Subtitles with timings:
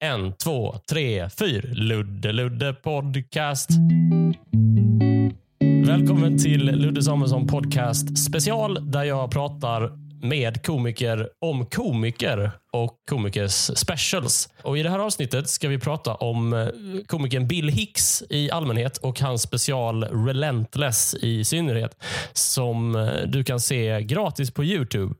[0.00, 1.70] En, två, tre, fyr.
[1.74, 3.70] Ludde Ludde Podcast.
[5.86, 9.92] Välkommen till Ludde Samuelsson Podcast special där jag pratar
[10.22, 14.48] med komiker om komiker och komikers specials.
[14.62, 16.68] Och I det här avsnittet ska vi prata om eh,
[17.06, 21.96] komikern Bill Hicks i allmänhet och hans special Relentless i synnerhet
[22.32, 25.14] som eh, du kan se gratis på Youtube.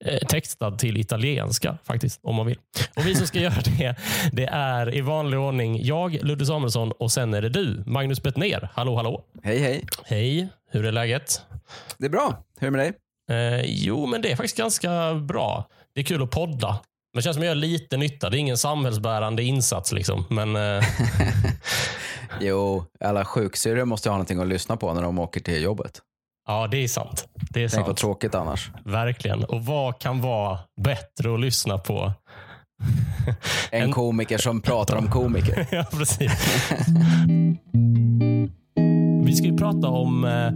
[0.00, 2.58] Eh, textad till italienska faktiskt, om man vill.
[2.96, 3.96] Och Vi som ska göra det,
[4.32, 8.68] det är i vanlig ordning jag, Ludde Samuelsson och sen är det du, Magnus Bettner.
[8.72, 9.24] Hallå, hallå.
[9.42, 9.84] Hej, hej.
[10.04, 11.42] Hej, hur är läget?
[11.98, 12.44] Det är bra.
[12.60, 12.94] Hur är det med dig?
[13.28, 15.68] Eh, jo, men det är faktiskt ganska bra.
[15.94, 16.68] Det är kul att podda.
[16.68, 18.30] Men det känns som att jag gör lite nytta.
[18.30, 19.92] Det är ingen samhällsbärande insats.
[19.92, 20.24] Liksom.
[20.28, 20.84] Men, eh...
[22.40, 26.00] jo, alla sjuksyrror måste ha någonting att lyssna på när de åker till jobbet.
[26.46, 27.28] Ja, det är sant.
[27.34, 27.86] Det är Tänk sant.
[27.86, 28.70] vad tråkigt annars.
[28.84, 29.44] Verkligen.
[29.44, 32.12] Och vad kan vara bättre att lyssna på?
[33.70, 35.66] en, en komiker som pratar om komiker.
[35.70, 36.32] ja, precis.
[39.24, 40.52] Vi ska ju prata om, eh,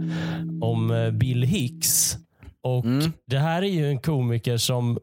[0.67, 2.17] om eh, Bill Hicks
[2.63, 3.13] och mm.
[3.25, 4.99] Det här är ju en komiker som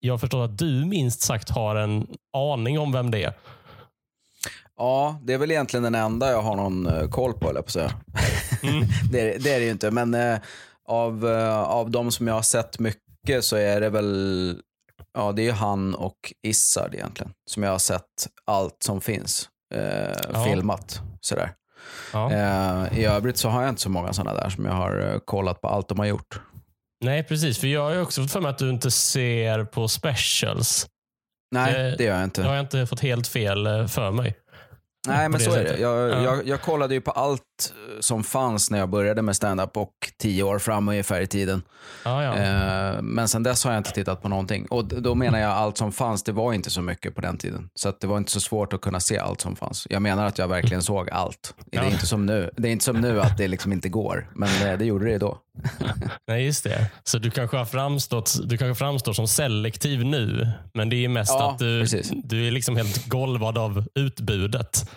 [0.00, 3.32] jag förstår att du minst sagt har en aning om vem det är.
[4.76, 7.70] Ja, det är väl egentligen den enda jag har någon uh, koll på, eller på
[7.70, 7.92] säga.
[8.62, 8.80] Mm.
[9.12, 10.38] det, det, är det ju inte, men uh,
[10.88, 14.60] av, uh, av de som jag har sett mycket så är det väl
[15.18, 17.32] Ja, det är han och Issard egentligen.
[17.50, 19.48] Som jag har sett allt som finns
[20.32, 20.44] ja.
[20.44, 21.00] filmat.
[21.20, 21.52] Sådär.
[22.12, 22.88] Ja.
[22.88, 25.68] I övrigt så har jag inte så många sådana där som jag har kollat på
[25.68, 26.40] allt de har gjort.
[27.04, 27.58] Nej, precis.
[27.58, 30.86] För jag har också fått för mig att du inte ser på specials.
[31.50, 32.42] Nej, det, det gör jag inte.
[32.42, 34.34] Det har jag inte fått helt fel eh, för mig.
[35.06, 35.68] Nej, men så sättet.
[35.68, 35.80] är det.
[35.80, 36.22] Jag, ja.
[36.22, 39.92] jag, jag, kollade ju på allt eh, som fanns när jag började med stand-up och
[40.18, 41.62] tio år fram ungefär i tiden.
[42.04, 42.36] Ja, ja.
[42.36, 44.66] Eh, men sen dess har jag inte tittat på någonting.
[44.66, 47.68] Och då menar jag allt som fanns, det var inte så mycket på den tiden.
[47.74, 49.86] Så det var inte så svårt att kunna se allt som fanns.
[49.90, 51.54] Jag menar att jag verkligen såg allt.
[51.66, 52.50] Det är, inte, som nu.
[52.56, 55.18] det är inte som nu att det liksom inte går, men det, det gjorde det
[55.18, 55.38] då.
[56.28, 56.90] Nej, just det.
[57.04, 61.32] Så du kanske har framstått, du kanske framstår som selektiv nu, men det är mest
[61.32, 61.86] ja, att du,
[62.24, 64.90] du är liksom helt golvad av utbudet.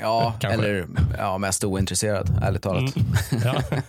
[0.00, 0.68] Ja, kanske.
[0.68, 0.86] eller
[1.18, 2.96] ja, mest ointresserad, ärligt talat.
[2.96, 3.08] Mm,
[3.44, 3.62] ja.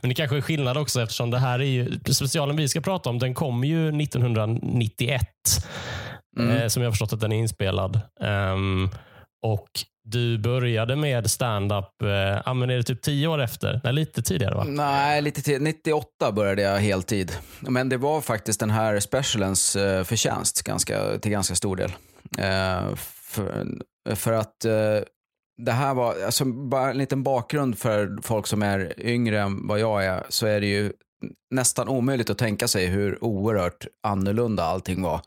[0.00, 3.10] Men det kanske är skillnad också eftersom det här är ju, specialen vi ska prata
[3.10, 5.22] om, den kom ju 1991.
[6.38, 6.56] Mm.
[6.56, 8.00] Eh, som jag har förstått att den är inspelad.
[8.20, 8.90] Um,
[9.42, 9.68] och
[10.04, 13.80] du började med stand-up, eh, är det typ tio år efter?
[13.84, 14.64] Nej, lite tidigare va?
[14.64, 15.62] Nej, lite tidigare.
[15.62, 17.32] 98 började jag heltid.
[17.60, 21.92] Men det var faktiskt den här specialens eh, förtjänst ganska, till ganska stor del.
[22.38, 23.66] Eh, för,
[24.14, 24.98] för att eh,
[25.58, 29.78] det här var, alltså bara en liten bakgrund för folk som är yngre än vad
[29.78, 30.92] jag är, så är det ju
[31.50, 35.20] nästan omöjligt att tänka sig hur oerhört annorlunda allting var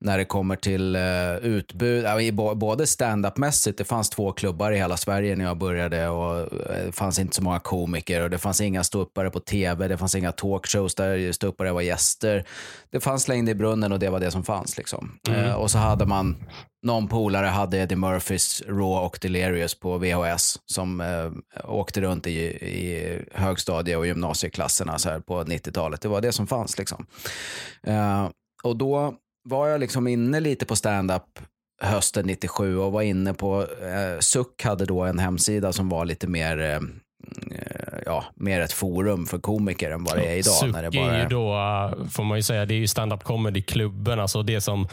[0.00, 4.96] när det kommer till uh, utbud, uh, både stand-up-mässigt, det fanns två klubbar i hela
[4.96, 8.60] Sverige när jag började och uh, det fanns inte så många komiker och det fanns
[8.60, 12.44] inga ståuppare på tv, det fanns inga talkshows där ståuppare var gäster.
[12.90, 14.78] Det fanns längd i brunnen och det var det som fanns.
[14.78, 15.18] Liksom.
[15.28, 15.44] Mm.
[15.44, 16.36] Uh, och så hade man,
[16.82, 21.02] någon polare hade Eddie Murphys Raw och Delirious på VHS som
[21.64, 26.00] åkte runt i, i högstadie och gymnasieklasserna så här på 90-talet.
[26.00, 26.78] Det var det som fanns.
[26.78, 27.06] Liksom.
[28.64, 31.38] och då var jag liksom inne lite på stand-up
[31.82, 36.26] hösten 97 och var inne på, eh, Suck hade då en hemsida som var lite
[36.26, 36.80] mer eh,
[38.06, 40.54] ja, mer ett forum för komiker än vad det är idag.
[40.54, 41.16] Suck när det bara...
[41.16, 44.20] är ju då, eh, får man ju säga, det är ju stand-up comedy-klubben.
[44.20, 44.88] Alltså det som,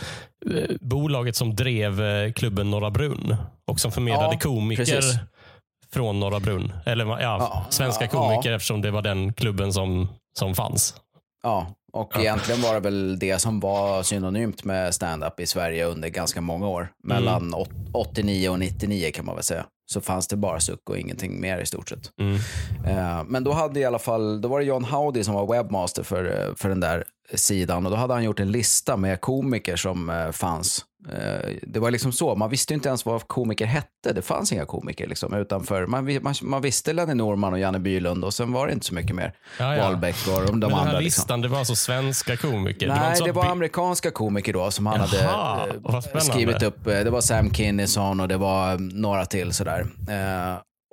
[0.46, 3.36] eh, bolaget som drev eh, klubben Norra Brunn
[3.68, 5.16] och som förmedlade ja, komiker precis.
[5.94, 6.74] från Norra Brunn.
[6.86, 8.56] Eller ja, ja svenska komiker ja.
[8.56, 10.08] eftersom det var den klubben som,
[10.40, 10.96] som fanns.
[11.44, 12.22] Ja, och ja.
[12.22, 16.68] egentligen var det väl det som var synonymt med stand-up i Sverige under ganska många
[16.68, 16.92] år.
[17.04, 17.66] Mellan mm.
[17.94, 19.66] 89 och 99 kan man väl säga.
[19.92, 22.12] Så fanns det bara suck och ingenting mer i stort sett.
[22.20, 22.36] Mm.
[22.98, 26.04] Uh, men då hade i alla fall, då var det John Howdy som var webbmaster
[26.04, 27.04] för, för den där
[27.34, 30.91] sidan och då hade han gjort en lista med komiker som uh, fanns Eh,
[31.62, 34.14] det var liksom så, man visste inte ens vad komiker hette.
[34.14, 35.88] Det fanns inga komiker liksom utanför.
[35.88, 38.94] Man, man, man visste Lenny Norman och Janne Bylund och sen var det inte så
[38.94, 39.34] mycket mer.
[39.60, 39.84] Ja, ja.
[39.84, 40.78] Wahlbeck och de, de Men andra.
[40.78, 41.04] Den här liksom.
[41.04, 41.42] listan, liksom.
[41.42, 42.88] det var alltså svenska komiker?
[42.88, 46.88] Nej, det var, det var amerikanska komiker då som han Jaha, hade eh, skrivit upp.
[46.88, 49.86] Eh, det var Sam Kinison och det var några till sådär.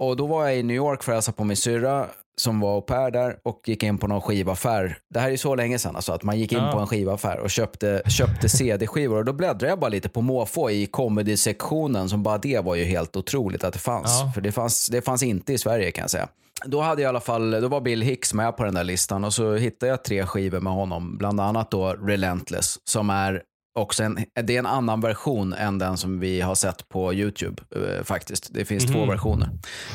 [0.01, 2.07] Och då var jag i New York för att hälsa på min syrra
[2.41, 4.99] som var au pair där och gick in på någon skivaffär.
[5.15, 6.73] Det här är så länge sedan alltså, att man gick in ja.
[6.73, 9.19] på en skivaffär och köpte, köpte CD-skivor.
[9.19, 12.85] Och då bläddrade jag bara lite på måfå i comedy-sektionen som bara det var ju
[12.85, 14.21] helt otroligt att det fanns.
[14.25, 14.33] Ja.
[14.35, 16.29] För det fanns, det fanns inte i Sverige kan jag säga.
[16.65, 19.25] Då hade jag i alla fall, då var Bill Hicks med på den där listan
[19.25, 21.19] och så hittade jag tre skivor med honom.
[21.19, 23.43] Bland annat då Relentless som är
[23.79, 27.63] också en, det är en annan version än den som vi har sett på YouTube
[27.77, 28.49] eh, faktiskt.
[28.55, 29.09] Det finns två Mhm.
[29.09, 29.49] versioner.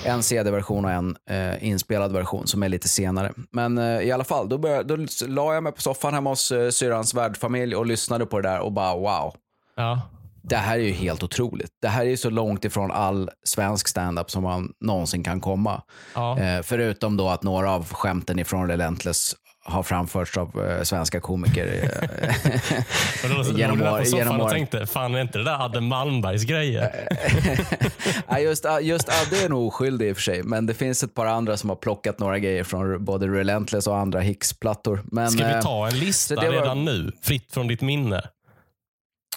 [0.05, 3.31] En CD-version och en eh, inspelad version som är lite senare.
[3.51, 6.51] Men eh, i alla fall, då, började, då la jag mig på soffan hemma hos
[6.51, 9.35] eh, syrrans värdfamilj och lyssnade på det där och bara wow.
[9.75, 10.01] Ja.
[10.45, 11.71] Det här är ju helt otroligt.
[11.81, 15.81] Det här är ju så långt ifrån all svensk standup som man någonsin kan komma.
[16.15, 16.39] Ja.
[16.39, 21.67] Eh, förutom då att några av skämten ifrån Relentless har framförts av eh, svenska komiker.
[21.83, 22.83] eh,
[23.23, 26.43] Och då låg genom år- genom och tänkte, fan är inte det där Adde Malmbergs
[26.43, 26.91] grejer?
[28.29, 31.13] Nej, just, just Adde är nog oskyldig i och för sig, men det finns ett
[31.13, 35.01] par andra som har plockat några grejer från både Relentless och andra Hicks-plattor.
[35.11, 37.11] Men, Ska vi eh, ta en lista var- redan nu?
[37.21, 38.21] Fritt från ditt minne.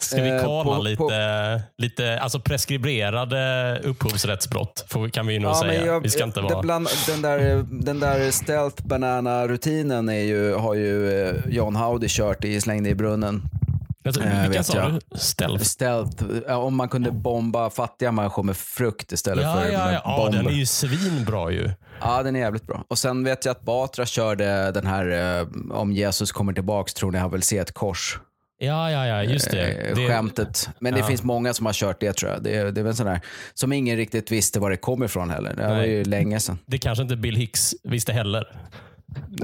[0.01, 4.85] Ska vi Eh, kolla på- lite, på- lite alltså preskriberade upphovsrättsbrott?
[4.89, 5.87] Får, kan vi nog Ja, säga.
[5.87, 6.63] jag- vi ska inte vara...
[6.63, 10.09] bland, den, där, den där stealth banana-rutinen
[10.61, 13.43] har ju eh, John Howdy kört i Släng dig i brunnen.
[14.07, 14.93] Alltså, eh, vilka sa jag.
[14.93, 15.19] du?
[15.19, 15.65] Stealth?
[15.65, 20.01] Stealth, ja, om man kunde bomba fattiga människor med frukt istället Ja, för ja, ja.
[20.05, 20.39] ja, bomber.
[20.39, 21.71] den är ju svinbra ju.
[22.01, 22.85] Ja, den är jävligt bra.
[22.89, 27.11] Och sen vet jag att Batra körde den här, eh, om Jesus kommer tillbaks tror
[27.13, 28.19] ni han vill se ett kors.
[28.59, 29.69] Ja, ja, ja, just det.
[29.73, 30.69] eh, det Skämtet.
[30.81, 31.07] Men det ja.
[31.07, 32.43] finns många som har kört det tror jag.
[32.43, 33.21] Det, det är väl sån där,
[33.55, 35.55] som ingen riktigt visste var det kom ifrån heller.
[35.55, 36.59] Det var ju länge sedan.
[36.67, 38.49] det kanske inte Bill Hicks visste heller.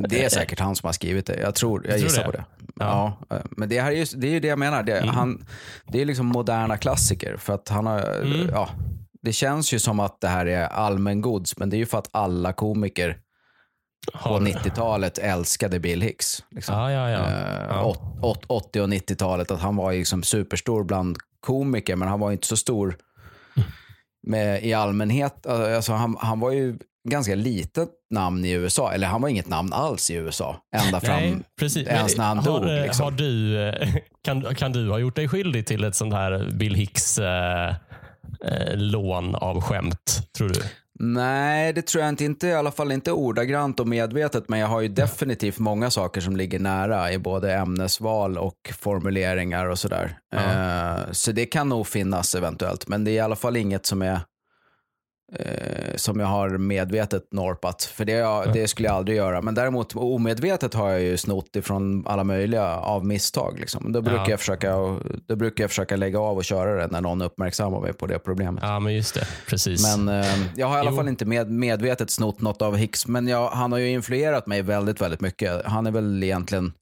[0.08, 1.40] Det är säkert han som har skrivit det.
[1.40, 2.26] Jag tror, jag tror gissar det?
[2.26, 2.44] på det.
[2.78, 3.18] Ja.
[3.30, 4.82] eh, men det, här är ju, det är ju det jag menar.
[4.82, 5.14] Det, Mm.
[5.14, 5.46] han,
[5.88, 7.36] det är liksom moderna klassiker.
[7.36, 8.48] För att han har, Mm.
[8.52, 8.68] ja,
[9.22, 12.08] det känns ju som att det här är allmängods, men det är ju för att
[12.12, 13.16] alla komiker
[14.12, 16.44] på Har- 90-talet älskade Bill Hicks.
[16.50, 16.74] Liksom.
[16.74, 17.18] Ja, ja, ja.
[17.18, 17.84] Eh, Ja.
[17.84, 22.32] åt- åt- 80 och 90-talet, att han var liksom superstor bland komiker, men han var
[22.32, 22.96] inte så stor
[24.26, 25.46] med, i allmänhet.
[25.46, 26.78] Alltså, han, han var ju
[27.08, 30.56] ganska litet namn i USA, eller han var inget namn alls i USA.
[30.76, 31.88] Ända fram Nej, precis.
[31.88, 32.68] ens när han har, dog.
[32.68, 33.04] eh, Liksom.
[33.04, 33.88] har du, eh,
[34.24, 38.74] kan, kan du ha gjort dig skyldig till ett sånt här Bill Hicks eh, eh,
[38.74, 40.60] lån av skämt, tror du?
[40.98, 42.24] Nej, det tror jag inte.
[42.24, 42.46] inte.
[42.46, 46.36] I alla fall inte ordagrant och medvetet, men jag har ju definitivt många saker som
[46.36, 50.18] ligger nära i både ämnesval och formuleringar och sådär.
[50.30, 50.38] Ja.
[50.38, 54.02] Eh, så det kan nog finnas eventuellt, men det är i alla fall inget som
[54.02, 54.20] är
[55.38, 57.82] eh, som jag har medvetet norpat.
[57.82, 59.42] För det, jag, det skulle jag aldrig göra.
[59.42, 63.56] Men däremot omedvetet har jag ju snott ifrån alla möjliga av misstag.
[63.60, 63.92] Liksom.
[63.92, 64.30] Då, brukar Ja.
[64.30, 64.76] jag försöka,
[65.26, 68.18] då brukar jag försöka lägga av och köra det när någon uppmärksammar mig på det
[68.18, 68.62] problemet.
[68.66, 69.26] Ja, men just det.
[69.48, 69.96] Precis.
[69.96, 70.26] Men eh,
[70.56, 70.96] jag har i alla Jo.
[70.96, 74.62] fall inte med, medvetet snott något av Hicks, men jag, han har ju influerat mig
[74.62, 75.66] väldigt, väldigt mycket.
[75.66, 76.72] Han är väl egentligen,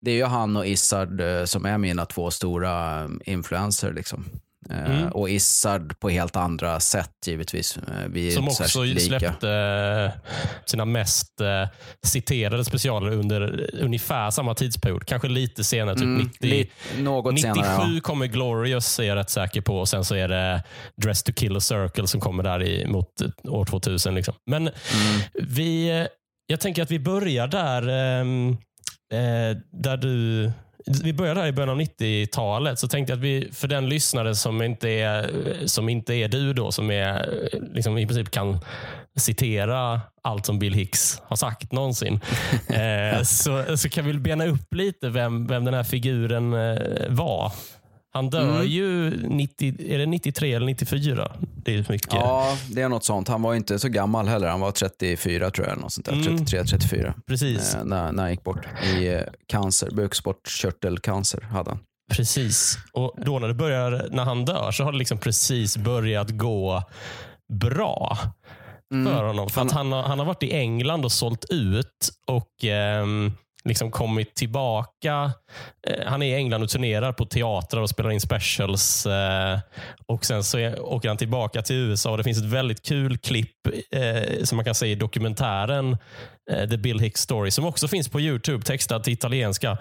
[0.00, 3.92] det är ju han och Issard eh, som är mina två stora eh, influenser.
[3.92, 4.24] Liksom.
[4.70, 5.08] Eh, Mm.
[5.08, 7.76] Och Issard på helt andra sätt givetvis.
[7.76, 9.18] Eh, Vi som också särskilt lika.
[9.18, 10.20] släppte eh,
[10.66, 11.32] sina mest
[12.06, 15.06] citerade specialer under ungefär samma tidsperiod.
[15.06, 17.94] Kanske lite senare, typ Mm, 90, li- något 97 senare.
[17.94, 18.00] Ja.
[18.00, 19.78] kommer Glorious, är jag rätt säker på.
[19.78, 20.62] Och sen så är det
[21.02, 23.08] Dress to kill a circle som kommer där i, mot
[23.48, 24.14] år 2000.
[24.14, 24.34] Liksom.
[24.50, 24.72] Men Mm.
[25.34, 26.06] vi,
[26.46, 28.48] jag tänker att vi börjar där, ehm,
[29.12, 30.50] eh, där du
[30.86, 32.78] vi börjar där i början av 90-talet.
[32.78, 35.30] Så tänkte jag att vi, för den lyssnare som inte är,
[35.66, 37.38] som inte är du då, som är,
[37.74, 38.60] liksom i princip kan
[39.16, 42.20] citera allt som Bill Hicks har sagt någonsin.
[42.68, 47.52] eh, så, så kan vi bena upp lite vem, vem den här figuren eh, var.
[48.16, 48.66] Han dör Mm.
[48.66, 51.32] ju 90, är det 93 eller 94.
[51.64, 52.12] Det är mycket.
[52.12, 53.28] ja, det är något sånt.
[53.28, 54.48] Han var inte så gammal heller.
[54.48, 55.72] Han var 34 tror jag.
[55.72, 56.12] eller Något sånt där.
[56.12, 56.36] Mm.
[56.36, 57.14] 33-34.
[57.26, 57.74] Precis.
[57.74, 58.66] Eh, när, när han gick bort
[58.98, 59.90] i eh, cancer.
[59.90, 61.78] Bukspottkörtelcancer hade han.
[62.12, 62.78] Precis.
[62.92, 66.82] Och då när det börjar, när han dör så har det liksom precis börjat gå
[67.52, 68.18] bra
[69.04, 69.48] för honom.
[69.48, 73.32] För att han, har, han har varit i England och sålt ut och ehm,
[73.66, 75.32] liksom kommit tillbaka.
[75.86, 79.06] Eh, han är i England och turnerar på teatrar och spelar in specials.
[79.06, 79.58] Eh,
[80.06, 83.66] och Sen så åker han tillbaka till USA och det finns ett väldigt kul klipp
[83.92, 85.96] eh, som man kan se i dokumentären
[86.70, 89.78] The Bill Hicks Story som också finns på Youtube textad till italienska.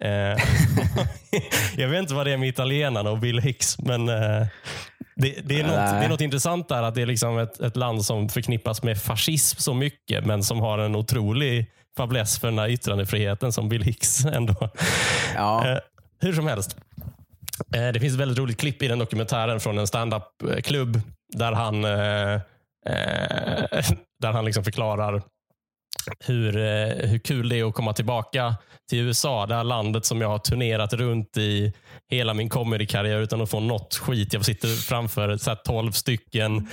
[1.76, 5.62] Jag vet inte vad det är med italienarna och Bill Hicks, men det, det, är
[5.62, 8.82] något, det är något intressant där att det är liksom ett, ett land som förknippas
[8.82, 11.66] med fascism så mycket, men som har en otrolig
[12.00, 14.68] fäbless för den här yttrandefriheten som Bill Hicks ändå.
[15.34, 15.68] Ja.
[15.68, 15.78] Eh,
[16.20, 16.76] hur som helst.
[17.74, 21.00] Eh, det finns ett väldigt roligt klipp i den dokumentären från en standup-klubb
[21.36, 22.40] där han, eh,
[24.20, 25.22] där han liksom förklarar
[26.24, 26.52] hur,
[27.06, 28.56] hur kul det är att komma tillbaka
[28.90, 29.46] till USA.
[29.46, 31.72] Det här landet som jag har turnerat runt i
[32.10, 34.32] hela min comedykarriär utan att få något skit.
[34.32, 36.68] Jag sitter framför så 12 stycken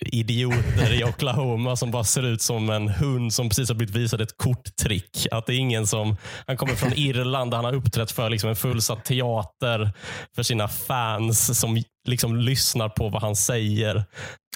[0.00, 4.20] idioter i Oklahoma som bara ser ut som en hund som precis har blivit visad
[4.20, 5.26] ett korttrick.
[5.30, 8.50] Att det är ingen som, han kommer från Irland där han har uppträtt för liksom
[8.50, 9.92] en fullsatt teater
[10.34, 14.04] för sina fans som liksom lyssnar på vad han säger.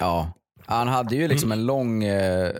[0.00, 0.32] Ja,
[0.66, 2.52] han hade ju liksom en lång, eh,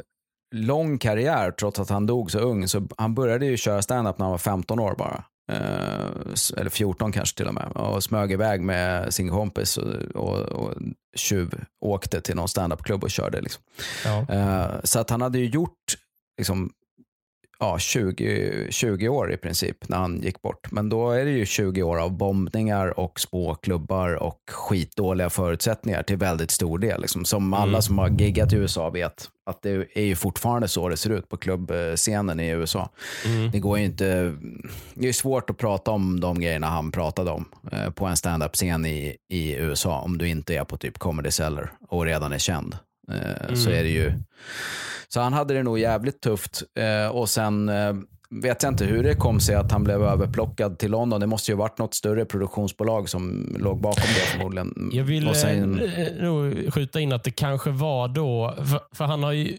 [0.54, 2.68] lång karriär trots att han dog så ung.
[2.68, 5.24] Så han började ju köra stand-up när han var 15 år bara.
[5.52, 7.66] Eh, eller 14 kanske till och med.
[7.66, 10.74] Och smög iväg med sin kompis och, och, och
[11.16, 13.40] tjuv åkte till någon standupklubb och körde.
[13.40, 13.62] Liksom.
[14.04, 14.34] Ja.
[14.34, 15.96] Eh, så att han hade ju gjort
[16.38, 16.72] liksom,
[17.60, 20.72] ja, 20, 20 år i princip när han gick bort.
[20.72, 26.02] Men då är det ju 20 år av bombningar och små klubbar och skitdåliga förutsättningar
[26.02, 27.00] till väldigt stor del.
[27.00, 27.24] Liksom.
[27.24, 27.82] Som alla Mm.
[27.82, 31.28] som har giggat i USA vet att det är ju fortfarande så det ser ut
[31.28, 32.88] på klubbscenen i USA.
[33.26, 33.50] Mm.
[33.50, 34.34] Det går ju inte,
[34.94, 38.86] det är svårt att prata om de grejerna han pratade om eh, på en standup-scen
[38.86, 42.76] i, i USA om du inte är på typ Comedy Cellar och redan är känd.
[43.12, 43.80] Eh, Så Mm.
[43.80, 44.12] är det ju.
[45.08, 47.94] Så han hade det nog jävligt tufft eh, och sen eh,
[48.42, 51.20] vet jag inte hur det kom sig att han blev överplockad till London.
[51.20, 54.90] Det måste ju varit något större produktionsbolag som låg bakom det förmodligen.
[54.92, 55.80] Jag vill sen-
[56.20, 59.56] nog skjuta in att det kanske var då, för, för han har ju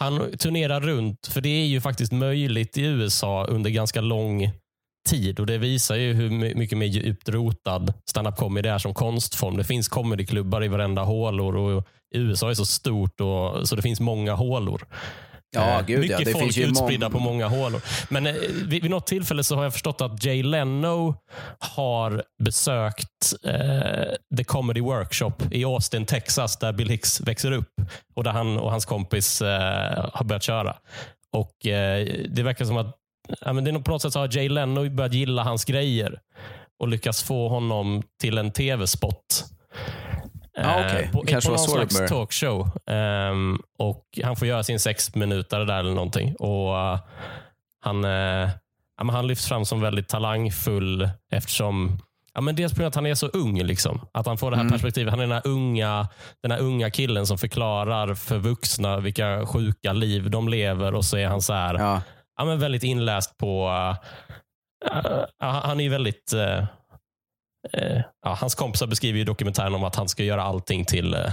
[0.00, 4.50] han turnerar runt, för det är ju faktiskt möjligt i USA under ganska lång
[5.08, 8.94] tid och det visar ju hur my- mycket mer djupt rotad stand-up comedy är som
[8.94, 9.56] konstform.
[9.56, 11.86] Det finns comedyklubbar i varenda hålor och
[12.18, 14.86] USA är så stort och, så det finns många hålor.
[15.54, 16.00] Ja, Eh, gud, ja.
[16.00, 17.82] Mycket Det folk finns utspridda på många hålor.
[18.08, 18.34] Men eh,
[18.66, 21.14] vid, vid något tillfälle så har jag förstått att Jay Leno
[21.58, 27.70] har besökt eh, The Comedy Workshop i Austin, Texas, där Bill Hicks växer upp
[28.14, 30.76] och där han och hans kompis eh, har börjat köra.
[31.32, 32.96] Och eh, Det verkar som att
[33.40, 36.18] ja, men det är på något sätt så har Jay Leno börjat gilla hans grejer
[36.80, 39.44] och lyckats få honom till en tv-spot.
[40.58, 41.02] Okej.
[41.04, 42.08] Eh, På, Det kanske på någon slags började.
[42.08, 42.70] talkshow.
[43.78, 46.34] Och Han får göra sin sex minuter där eller någonting.
[46.36, 46.98] Och eh,
[47.80, 48.50] han, uh,
[49.00, 51.98] ja, han lyfts fram som väldigt talangfull eftersom
[52.36, 53.62] Ja, men dels på grund av att han är så ung.
[53.62, 54.00] Liksom.
[54.14, 54.72] Att han får det här Mm.
[54.72, 55.10] perspektivet.
[55.10, 56.08] Han är den här, unga,
[56.42, 60.94] den här unga killen som förklarar för vuxna vilka sjuka liv de lever.
[60.94, 62.00] Och så är han så här, Ja.
[62.38, 63.68] ja, men väldigt inläst på...
[64.90, 66.32] eh, han är väldigt...
[67.72, 71.30] eh, ja, hans kompisar beskriver i dokumentären om att han ska göra allting till, eh,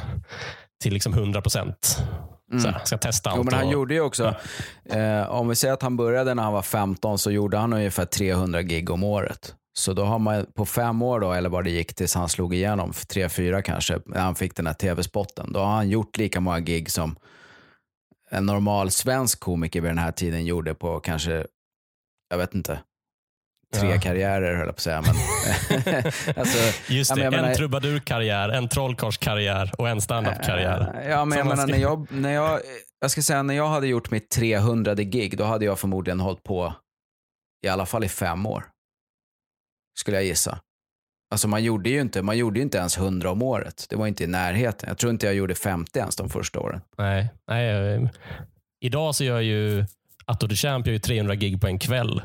[0.84, 2.04] till liksom 100 procent.
[2.54, 2.74] Mm.
[2.84, 3.38] Ska testa allt.
[3.38, 4.36] Jo, men han och, gjorde ju också,
[4.90, 8.06] eh, om vi säger att han började när han var 15 så gjorde han ungefär
[8.06, 9.56] 300 gig om året.
[9.74, 12.54] Så då har man på fem år då, eller vad det gick tills han slog
[12.54, 15.54] igenom, tre, fyra kanske, när han fick den här tv-spotten.
[15.54, 17.16] Då har han gjort lika många gig som
[18.30, 21.46] en normal svensk komiker vid den här tiden gjorde på kanske,
[22.30, 22.80] jag vet inte,
[23.80, 24.00] tre Ja.
[24.02, 25.02] karriärer höll jag på att säga.
[25.02, 25.16] Men,
[26.38, 31.06] alltså, Just Ja, det, men jag en menar- trubadurkarriär, en trollkarlskarriär och en standup-karriär.
[31.10, 32.60] Ja, men jag menar när jag, när jag,
[33.02, 36.44] jag ska säga när jag hade gjort mitt 300 gig, då hade jag förmodligen hållit
[36.44, 36.74] på
[37.66, 38.64] i alla fall i fem år.
[40.00, 40.60] Skulle jag gissa.
[41.32, 43.86] Alltså man gjorde ju inte, man gjorde inte ens 100 om året.
[43.90, 44.90] Det var inte i närheten.
[44.90, 46.82] Jag tror inte jag gjorde 50 ens de första åren.
[46.98, 48.02] Nej, nej, eh,
[48.82, 49.86] idag så gör ju
[50.32, 52.22] Atto the Champ gör ju 300 gig på en kväll.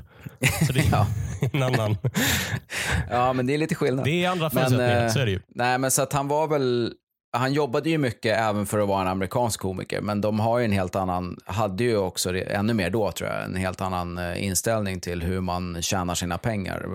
[0.66, 1.06] Så det är Ja.
[1.52, 1.96] en annan.
[3.10, 4.04] Ja, men det är lite skillnad.
[4.04, 5.40] Det är andra förutsättningar, eh, så är det ju.
[5.48, 6.92] Nej, men så att han var väl,
[7.36, 10.64] han jobbade ju mycket även för att vara en amerikansk komiker, men de har ju
[10.64, 14.44] en helt annan, hade ju också, ännu mer då tror jag, en helt annan eh,
[14.44, 16.86] inställning till hur man tjänar sina pengar.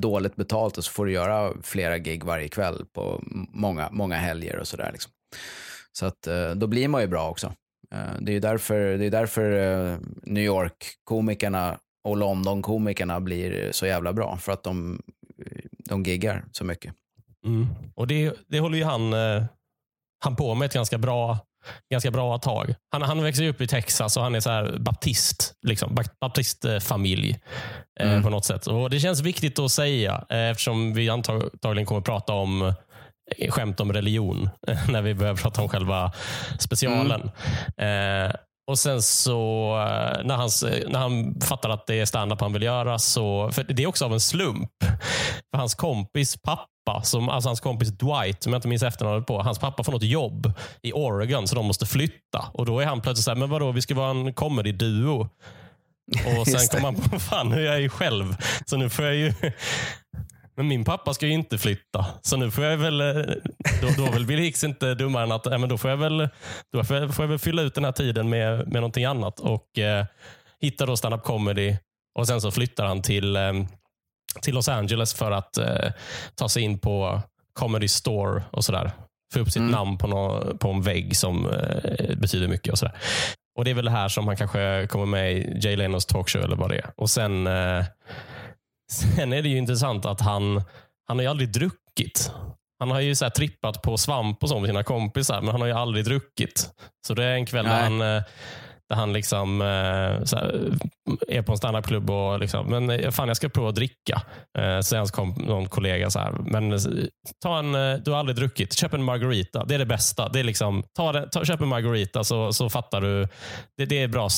[0.00, 4.58] Dåligt betalt och så får du göra flera gig varje kväll på många, många helger
[4.58, 4.90] och sådär.
[4.92, 5.12] Liksom.
[5.92, 7.52] Så att eh, då blir man ju bra också.
[7.92, 9.52] Eh, Det är därför, det är därför
[9.92, 15.02] eh, New York-komikerna och London-komikerna blir så jävla bra, för att de,
[15.88, 16.94] de giggar så mycket.
[17.46, 17.66] Mm.
[17.94, 19.44] Och det, det håller ju han, eh,
[20.24, 21.38] han på med ett ganska bra,
[21.92, 22.74] ganska bra tag.
[22.92, 25.54] Han, han växer upp i Texas och han är så här baptist.
[25.66, 27.30] Liksom, bap- baptistfamilj
[28.00, 28.22] eh, Mm.
[28.22, 28.66] på något sätt.
[28.66, 32.74] Och Det känns viktigt att säga eh, eftersom vi antag- antagligen kommer att prata om
[33.48, 36.12] skämt om religion eh, när vi börjar prata om själva
[36.58, 37.30] specialen.
[37.76, 38.34] Eh,
[38.66, 40.50] och sen så eh, när han,
[40.88, 44.04] när han fattar att det är stand-up han vill göra så, för det är också
[44.04, 44.70] av en slump.
[45.50, 49.42] För hans kompis pappa, som, alltså hans kompis Dwight, som jag inte minns efternamnet på,
[49.42, 50.52] hans pappa får något jobb
[50.82, 52.44] i Oregon så de måste flytta.
[52.52, 55.28] Och då är han plötsligt så här, men vadå, vi ska vara en comedy-duo.
[56.38, 58.36] Och sen kommer han på, fan nu är jag ju själv.
[58.66, 59.34] Så nu får jag ju...
[60.54, 62.06] Men min pappa ska ju inte flytta.
[62.22, 63.00] Så nu får jag väl...
[63.00, 63.06] eh,
[63.82, 66.28] Då, då väl Bill Hicks inte dummare än att ja, men då får jag väl,
[66.72, 69.40] då får jag, får jag väl fylla ut den här tiden med, med någonting annat.
[69.40, 70.04] Och eh,
[70.60, 71.76] hittar då stand-up comedy.
[72.18, 73.52] Och sen så flyttar han till, eh,
[74.42, 75.92] till Los Angeles för att eh,
[76.34, 77.20] ta sig in på
[77.58, 78.90] Comedy Store och sådär.
[79.34, 79.70] Få upp sitt Mm.
[79.70, 82.72] namn på, nå, på en vägg som eh, betyder mycket.
[82.72, 82.94] och sådär.
[83.58, 86.44] Och Det är väl det här som han kanske kommer med i Jay Lenos talkshow
[86.44, 86.90] eller vad det är.
[86.96, 87.48] Och sen,
[88.92, 90.62] sen är det ju intressant att han,
[91.08, 92.32] han har ju aldrig druckit.
[92.78, 95.60] Han har ju så här trippat på svamp och så med sina kompisar, men han
[95.60, 96.70] har ju aldrig druckit.
[97.06, 97.82] Så det är en kväll där Nej.
[97.82, 98.22] han, eh,
[98.92, 100.70] där han liksom, eh, så här,
[101.28, 104.22] är på en standupklubb och liksom, men eh, fan jag ska prova att dricka.
[104.58, 106.78] Eh, säger hans kom, någon kollega så här, men
[107.42, 107.72] ta en,
[108.04, 109.64] du har aldrig druckit, köp en margarita.
[109.64, 110.28] Det är det bästa.
[110.28, 113.28] Det är liksom, ta det, ta, köp en margarita så, så fattar du.
[113.76, 114.28] Det, det är bra,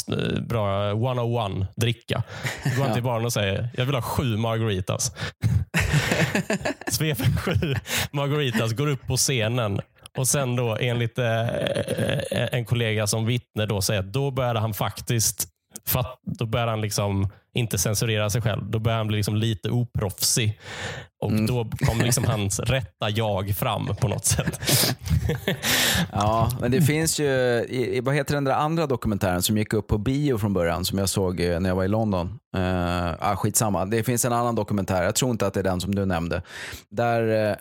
[0.48, 2.22] bra 101 dricka.
[2.64, 5.12] Du går inte till baren och säger, jag vill ha sju margaritas.
[6.90, 7.74] Sveper sju
[8.12, 9.80] margaritas, går upp på scenen
[10.16, 14.60] och sen då enligt eh, eh, en kollega som vittne då säger att då började
[14.60, 15.48] han faktiskt
[15.86, 18.70] fatt, då började han liksom inte censurera sig själv.
[18.70, 20.60] Då började han bli liksom lite oproffsig.
[21.22, 21.46] Och Mm.
[21.46, 24.60] då kom liksom hans rätta jag fram på något sätt.
[26.12, 27.26] Ja, men det finns ju,
[27.68, 30.98] i, vad heter den där andra dokumentären som gick upp på bio från början som
[30.98, 32.38] jag såg eh, när jag var i London?
[32.56, 35.80] Uh, ah, skitsamma, det finns en annan dokumentär, jag tror inte att det är den
[35.80, 36.42] som du nämnde.
[36.90, 37.56] Där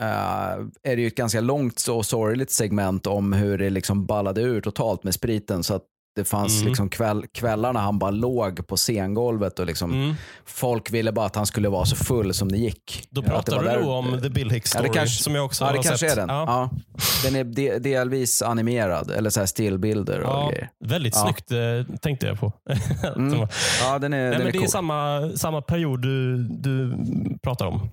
[0.00, 4.42] Eh, är det ju ett ganska långt och sorgligt segment om hur det liksom ballade
[4.42, 5.62] ur totalt med spriten.
[5.62, 5.84] Så att
[6.16, 6.68] det fanns Mm.
[6.68, 10.14] liksom kväll, kvällar när han bara låg på scengolvet och liksom Mm.
[10.44, 13.06] folk ville bara att han skulle vara så full som det gick.
[13.10, 15.44] Då det pratar du där- om The Bill Hicks Ja, det Story, kanske- som jag
[15.44, 16.18] också Ja, det har kanske sett.
[16.18, 16.28] är den.
[16.36, 16.44] Ja.
[16.46, 16.70] Ja.
[17.24, 20.70] Den är de, delvis animerad, eller så här stillbilder och Ja, grejer.
[20.84, 21.22] väldigt Ja.
[21.22, 22.52] snyggt eh, tänkte jag på.
[23.16, 23.48] Mm.
[23.82, 24.62] Ja, den är, Nej, den men är det cool.
[24.64, 26.94] är samma, samma period du, du
[27.42, 27.90] pratar om.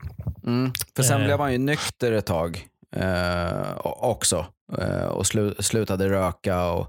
[0.48, 0.72] Mm.
[0.96, 1.26] För sen Eh.
[1.26, 4.46] blev han ju nykter ett tag eh, också
[4.78, 6.88] eh, och slu, slutade röka och,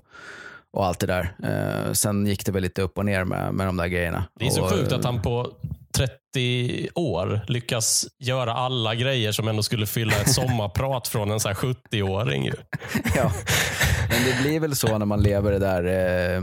[0.77, 1.35] och allt det där.
[1.43, 4.25] Eh, sen gick det väl lite upp och ner med, med de där grejerna.
[4.39, 5.53] Det är så och, sjukt att han på
[5.97, 11.49] 30 år lyckas göra alla grejer som ändå skulle fylla ett sommarprat från en så
[11.49, 12.45] här 70-åring.
[12.45, 12.53] ju.
[13.17, 13.33] Ja.
[14.11, 16.37] Men det blir väl så när man lever det där eh,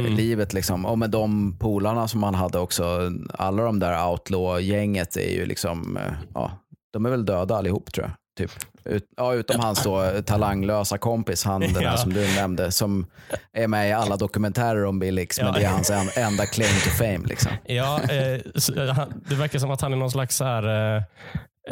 [0.00, 0.14] Mm.
[0.16, 0.52] livet.
[0.52, 0.86] Liksom.
[0.86, 3.12] Och med de polarna som man hade också.
[3.34, 6.50] Alla de där outlaw-gänget är ju liksom, eh, ja,
[6.92, 8.12] de är väl döda allihop tror jag.
[8.40, 8.50] Typ.
[8.84, 11.96] Ut, ja, utom hans då eh, talanglösa kompis, han den Ja.
[11.96, 13.06] som du nämnde, som
[13.52, 16.74] är med i alla dokumentärer om Bill Hicks, men det är hans en, enda claim
[16.84, 17.26] to fame.
[17.28, 17.52] Liksom.
[17.64, 21.02] Ja, eh, eh, han- det verkar som att han är någon slags så här, eh,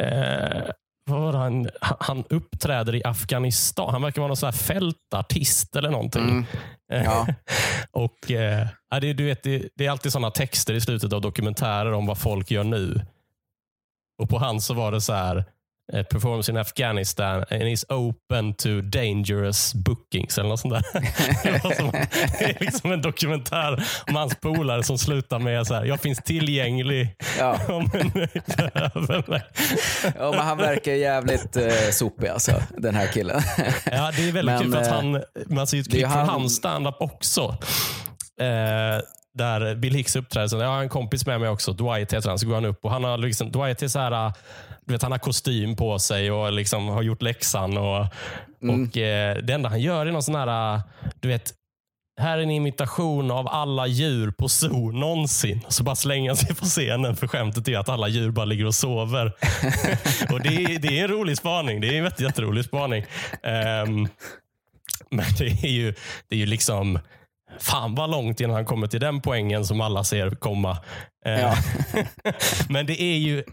[0.05, 0.63] eh,
[1.33, 3.89] han, han uppträder i Afghanistan.
[3.91, 6.29] Han verkar vara någon så här fältartist eller någonting.
[6.29, 6.45] Mm.
[7.05, 7.27] Ja.
[7.91, 8.67] Och, eh,
[9.01, 12.17] det, du vet, det, det är alltid sådana texter i slutet av dokumentärer om vad
[12.17, 13.01] folk gör nu.
[14.21, 15.45] Och på hans så var det så här,
[15.93, 20.83] eh, performs in Afghanistan and is open to dangerous bookings eller något sånt där.
[22.39, 26.17] det, är liksom en dokumentär om hans polare som slutar med så här, jag finns
[26.17, 27.59] tillgänglig Ja.
[27.69, 28.27] om en
[30.19, 33.41] ja, men han verkar jävligt eh, sopig alltså, den här killen.
[33.91, 36.11] Ja, det är väldigt Men, kul att eh, han, man ser ju ett klipp från
[36.11, 37.57] han- hans standup också.
[38.41, 39.01] Eh,
[39.33, 40.61] där Bill Hicks uppträder.
[40.61, 42.39] Jag har en kompis med mig också, Dwight heter han.
[42.39, 44.33] Så går han upp och han har liksom, Dwight är så här,
[44.93, 47.77] vet, han har kostym på sig och liksom har gjort läxan.
[47.77, 48.05] Och,
[48.61, 48.83] Mm.
[48.89, 50.81] och eh, Det enda han gör är någon sån här,
[51.19, 51.53] du vet,
[52.21, 55.61] här är en imitation av alla djur på zoo någonsin.
[55.67, 58.65] Så bara slänger han sig på scenen för skämtet är att alla djur bara ligger
[58.65, 59.25] och sover.
[60.31, 61.81] och det är, det är en rolig spaning.
[61.81, 63.05] Det är en jätte- jätterolig spaning.
[63.43, 64.07] Ehm,
[65.09, 65.93] men det är ju,
[66.29, 66.99] det är ju liksom,
[67.59, 70.77] fan vad långt innan han kommer till den poängen som alla ser komma.
[71.25, 71.55] Eh, Ja.
[72.69, 73.43] men det är ju,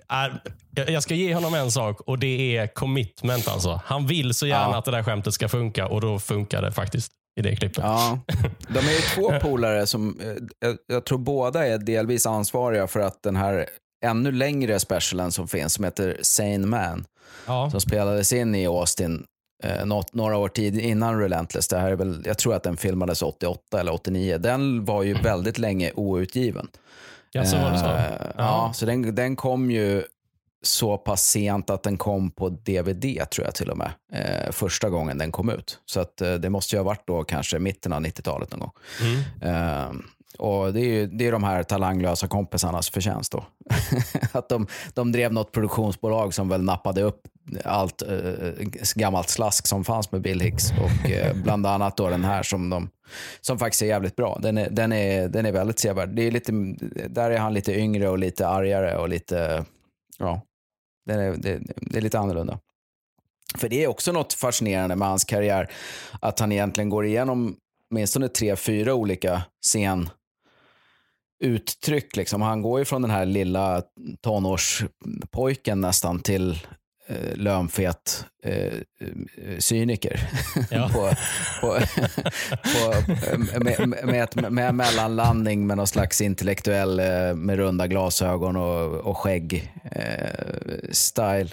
[0.88, 3.48] jag- ska ge honom en sak och det är commitment.
[3.48, 3.80] Alltså.
[3.84, 4.78] Han vill så gärna Ja.
[4.78, 7.78] att det där skämtet ska funka och då funkar det faktiskt i det klippet.
[7.84, 8.18] Ja,
[8.68, 13.00] de är ju två polare som, eh, jag, jag tror båda är delvis ansvariga för
[13.00, 13.66] att den här
[14.04, 17.04] ännu längre specialen som finns, som heter Sane Man,
[17.46, 17.70] Ja.
[17.70, 19.24] som spelades in i Austin
[19.64, 21.68] eh, några år tid innan Relentless.
[21.68, 24.38] Det här är väl, jag tror att den filmades 88 eller 89.
[24.38, 26.68] Den var ju väldigt länge outgiven.
[27.32, 27.84] Ja, så var det så.
[27.86, 28.30] Eh, Ja.
[28.36, 30.04] ja, så den, den kom ju
[30.62, 33.90] så pass sent att den kom på DVD tror jag till och med.
[34.12, 35.78] Eh, första gången den kom ut.
[35.84, 38.72] Så att, eh, det måste ju ha varit då kanske mitten av 90-talet någon gång.
[39.00, 39.20] Mm.
[39.54, 39.92] Eh,
[40.38, 43.44] och det är ju det är de här talanglösa kompisarnas förtjänst då.
[44.32, 47.20] att de, de drev något produktionsbolag som väl nappade upp
[47.64, 48.08] allt eh,
[48.94, 50.70] gammalt slask som fanns med Bill Hicks.
[50.70, 52.90] Och eh, bland annat då den här som, de,
[53.40, 54.38] som faktiskt är jävligt bra.
[54.42, 56.08] Den är, den är, den är väldigt sevärd.
[56.08, 56.52] Det är lite,
[57.08, 59.64] där är han lite yngre och lite argare och lite,
[60.18, 60.40] ja,
[61.06, 62.58] den är, det, det är lite annorlunda.
[63.58, 65.70] För det är också något fascinerande med hans karriär,
[66.20, 67.56] att han egentligen går igenom
[67.90, 70.08] åtminstone tre, fyra olika scen
[71.44, 72.16] uttryck.
[72.16, 72.42] Liksom.
[72.42, 73.82] Han går ju från den här lilla
[74.20, 76.58] tonårspojken nästan till
[77.08, 78.72] eh, lönfet eh,
[79.58, 80.20] cyniker.
[80.70, 80.88] Ja.
[80.92, 81.10] på,
[81.60, 81.80] på,
[82.62, 83.12] på,
[83.64, 88.94] med, med, ett, med en mellanlandning med någon slags intellektuell eh, med runda glasögon och,
[88.94, 91.50] och skägg eh, style.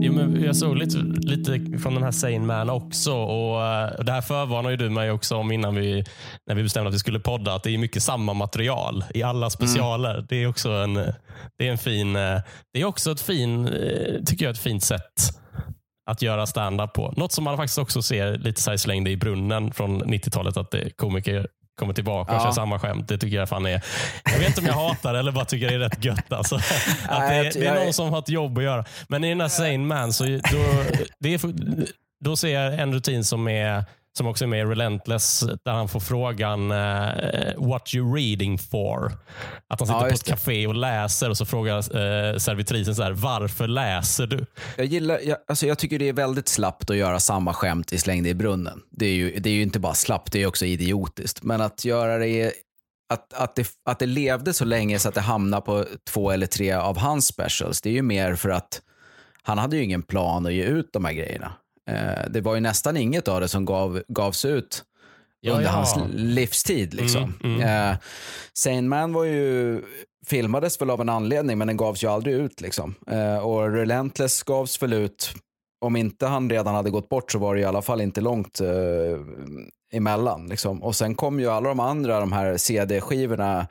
[0.00, 3.12] Jo, men jag såg lite, lite från den här Sane Man också.
[3.12, 6.04] Och, eh, det här förvarnade ju du mig också om innan vi,
[6.46, 7.54] när vi bestämde att vi skulle podda.
[7.54, 10.14] Att det är mycket samma material i alla specialer.
[10.14, 10.26] Mm.
[10.28, 10.94] Det är också en,
[11.58, 12.40] det är en fin, eh,
[12.72, 15.12] det är också ett fin, eh, tycker jag, ett fint sätt
[16.10, 17.14] att göra stand-up på.
[17.16, 20.56] Något som man faktiskt också ser lite så slängde i brunnen från 90-talet.
[20.56, 21.46] Att det, komiker
[21.78, 22.44] kommer tillbaka och Ja.
[22.44, 23.08] kör samma skämt.
[23.08, 23.82] Det tycker jag fan är...
[24.24, 26.32] Jag vet inte om jag hatar det eller bara tycker det är rätt gött.
[26.32, 26.56] Alltså.
[27.08, 28.84] Att det, det är någon som har ett jobb att göra.
[29.08, 30.84] Men i den här Sane Man, så då,
[31.18, 31.40] det är,
[32.24, 33.84] då ser jag en rutin som, är,
[34.18, 37.08] som också är med i Relentless, där han får frågan eh,
[37.56, 39.12] “What you reading for?”
[39.68, 43.02] Att han sitter Ja, på ett café och läser och så frågar eh, servitrisen så
[43.02, 46.96] här, “Varför läser du?” Jag, gillar, jag, alltså jag tycker det är väldigt slappt att
[46.96, 48.80] göra samma skämt i slängde i brunnen.
[48.90, 51.42] Det är ju, det är ju inte bara slappt, det är också idiotiskt.
[51.42, 52.52] Men att göra det,
[53.08, 56.46] att, att det, att det levde så länge så att det hamnade på två eller
[56.46, 58.82] tre av hans specials, det är ju mer för att
[59.42, 61.52] han hade ju ingen plan att ge ut de här grejerna.
[61.88, 64.84] Eh, det var ju nästan inget av det som gav, gavs ut
[65.40, 65.70] Ja, under ja.
[65.70, 66.94] hans livstid.
[66.94, 67.34] Liksom.
[67.44, 67.90] Mm, mm.
[67.92, 67.96] Eh,
[68.52, 69.82] Sane Man var ju,
[70.26, 72.60] filmades väl av en anledning, men den gavs ju aldrig ut.
[72.60, 72.94] Liksom.
[73.10, 75.30] Eh, och Relentless gavs väl ut,
[75.80, 78.60] om inte han redan hade gått bort så var det i alla fall inte långt
[79.92, 80.46] emellan.
[80.46, 80.82] Liksom.
[80.82, 83.66] Och sen kom ju alla de andra, de här CD-skivorna,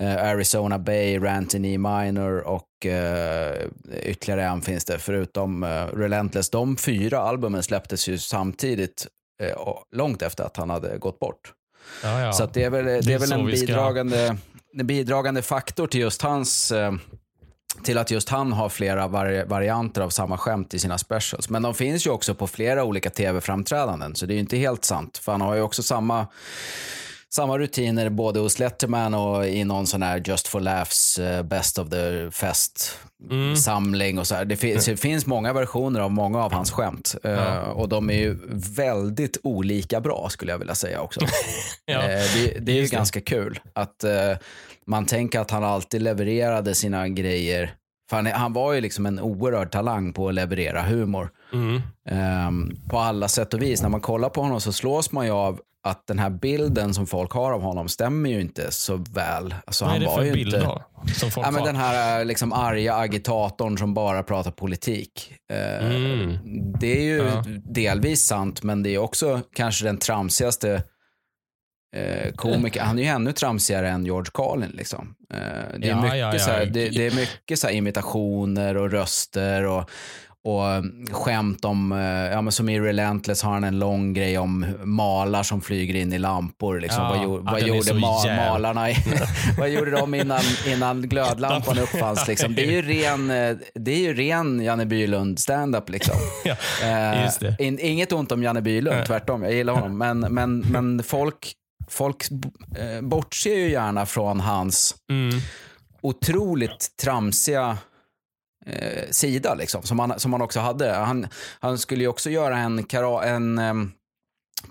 [0.00, 3.66] eh, Arizona Bay, Rantin E Minor och eh,
[4.02, 6.50] ytterligare en finns det, förutom eh, Relentless.
[6.50, 9.06] De fyra albumen släpptes ju samtidigt,
[9.42, 9.56] eh,
[9.96, 11.52] långt efter att han hade gått bort.
[12.02, 12.32] Ja, ja.
[12.32, 14.36] Så det är väl, det Det är är väl en bidragande,
[14.78, 16.92] en bidragande faktor till just hans eh,
[17.84, 21.48] till att just han har flera vari varianter av samma skämt i sina specials.
[21.48, 24.84] Men de finns ju också på flera olika tv-framträdanden, så det är ju inte helt
[24.84, 25.18] sant.
[25.18, 26.26] För han har ju också samma,
[27.30, 31.78] samma rutiner både hos Letterman och i någon sån här Just for Laughs eh, Best
[31.78, 32.98] of the Fest
[33.30, 33.56] Mm.
[33.56, 34.44] samling och så här.
[34.44, 37.14] Det finns, det finns många versioner av många av hans skämt.
[37.24, 37.60] Eh, Ja.
[37.62, 38.38] och de är ju
[38.76, 41.20] väldigt olika bra skulle jag vilja säga också.
[41.84, 44.04] Ja, Eh, det, det är ju ganska kul att
[44.88, 47.74] man tänker att han alltid levererade sina grejer.
[48.10, 51.30] För han, är- han var ju liksom en oerhörd talang på att leverera humor.
[51.52, 51.82] Mm.
[52.10, 53.82] Ehm, på alla sätt och vis.
[53.82, 57.06] När man kollar på honom så slås man ju av att den här bilden som
[57.06, 59.54] folk har av honom stämmer ju inte så väl.
[59.66, 60.66] Alltså, Vad är han det var för ju bild inte...
[60.66, 60.82] då?
[61.14, 61.66] Som folk Ja, men har?
[61.66, 65.32] den här eh, liksom arga agitatorn som bara pratar politik.
[65.52, 66.38] Eh, Mm.
[66.80, 67.44] Det är ju Ja.
[67.74, 70.82] delvis sant, men det är också kanske den tramsigaste
[71.96, 72.86] eh, komikern.
[72.86, 74.70] Han är ju ännu tramsigare än George Carlin.
[74.74, 75.14] Liksom.
[75.34, 75.38] Eh,
[75.78, 76.38] det, är Ja, mycket, ja, ja.
[76.38, 79.90] Så här, det, det är mycket så här imitationer och röster och,
[80.44, 81.98] och eh, skämt om, eh,
[82.32, 86.12] ja, men som i Relentless har han en lång grej om malar som flyger in
[86.12, 86.80] i lampor.
[86.80, 87.02] Liksom.
[87.04, 88.94] Ja, vad vad gjorde ma- jävla- malarna i,
[89.58, 92.28] vad gjorde de innan, innan glödlampan uppfanns?
[92.28, 92.54] Liksom?
[92.54, 95.88] Det är ju ren, eh, det är ju ren Janne Bylund stand-up.
[95.88, 96.14] Liksom.
[96.44, 99.42] Ja, Eh, in, inget ont om Janne Bylund, tvärtom.
[99.42, 99.98] Jag gillar honom.
[99.98, 101.52] Men, men, men folk,
[101.88, 102.28] folk
[102.76, 105.40] eh, bortser ju gärna från hans Mm.
[106.00, 107.78] otroligt tramsiga
[108.66, 110.92] eh, sida liksom, som, han, som han också hade.
[110.92, 111.26] Han,
[111.60, 112.86] han skulle ju också göra en,
[113.24, 113.92] en em,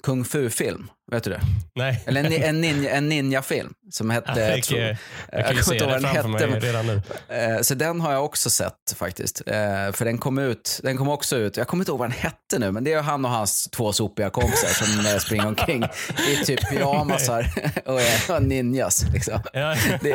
[0.03, 0.91] kung fu-film.
[1.11, 1.41] Vet du det?
[1.75, 2.03] Nej.
[2.05, 4.39] Eller en, en, ninja, en ninja-film som hette...
[4.39, 4.97] jag, jag tror- jag,
[5.31, 7.01] jag kan ju se den framför hette, mig redan nu.
[7.35, 9.41] Eh, Så den har jag också sett faktiskt.
[9.47, 9.53] Eh,
[9.93, 12.59] För den kom ut, den kom också ut, jag kommer inte ihåg vad den hette
[12.59, 15.83] nu, men det är han och hans två sopiga kompisar som eh, springer omkring
[16.29, 17.53] i typ pyjamasar
[17.85, 19.05] och är ninjas.
[19.13, 19.39] Liksom.
[19.53, 20.13] Ja, Det,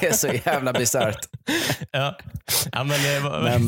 [0.00, 1.26] det är så jävla bisarrt.
[1.90, 2.18] ja.
[2.72, 3.64] ja, men, var- Men,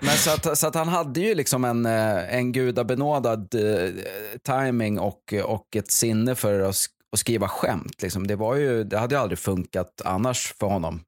[0.00, 3.54] men så, att, så att han hade ju liksom en, en gudabenådad
[4.46, 6.76] timing och, och ett sinne för att,
[7.12, 8.02] att skriva skämt.
[8.02, 8.26] Liksom.
[8.26, 11.04] Det, var ju, det hade ju aldrig funkat annars för honom.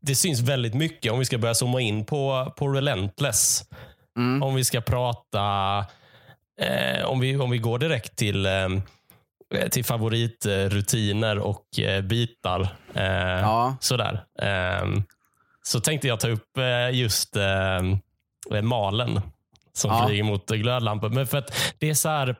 [0.00, 3.64] det syns väldigt mycket om vi ska börja zooma in på, på Relentless.
[4.18, 4.42] Mm.
[4.42, 5.78] Om vi ska prata,
[6.60, 8.68] eh, om, vi, om vi går direkt till, eh,
[9.70, 12.76] till favoritrutiner och eh, bitar.
[12.94, 13.04] Eh,
[13.40, 13.76] Ja.
[13.80, 14.24] Sådär.
[14.42, 14.86] Eh,
[15.62, 19.20] så tänkte jag ta upp eh, just eh, malen
[19.72, 20.06] som Ja.
[20.06, 21.08] flyger mot glödlampor.
[21.08, 22.36] Men för att det är så här,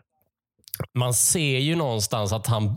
[0.95, 2.77] man ser ju någonstans att han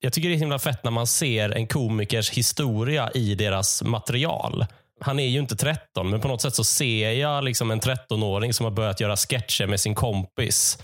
[0.00, 4.66] jag tycker det är himla fett när man ser en komikers historia i deras material.
[5.00, 8.52] Han är ju inte 13, men på något sätt så ser jag liksom en 13-åring
[8.52, 10.78] som har börjat göra sketcher med sin kompis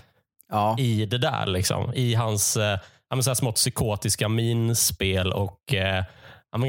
[0.49, 0.75] Ja.
[0.79, 1.45] i det där.
[1.45, 1.93] Liksom.
[1.93, 2.79] I hans eh,
[3.21, 6.03] så här smått psykotiska minspel och eh,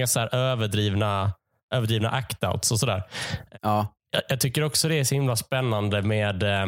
[0.06, 1.32] så här överdrivna
[1.74, 3.02] överdrivna act-outs och sådär.
[3.62, 3.86] Ja.
[4.10, 6.66] Jag, jag, tycker också det är så himla spännande med, eh,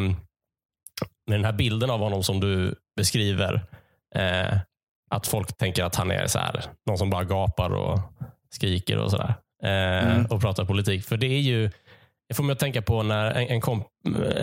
[1.26, 3.66] med den här bilden av honom som du beskriver.
[4.14, 4.58] Eh,
[5.10, 8.00] att folk tänker att han är så här, någon som bara gapar och
[8.50, 9.34] skriker och sådär.
[9.62, 10.26] Eh, mm.
[10.26, 11.04] Och pratar politik.
[11.04, 11.70] För det är ju,
[12.28, 13.86] det får mig att tänka på när en, en, komp,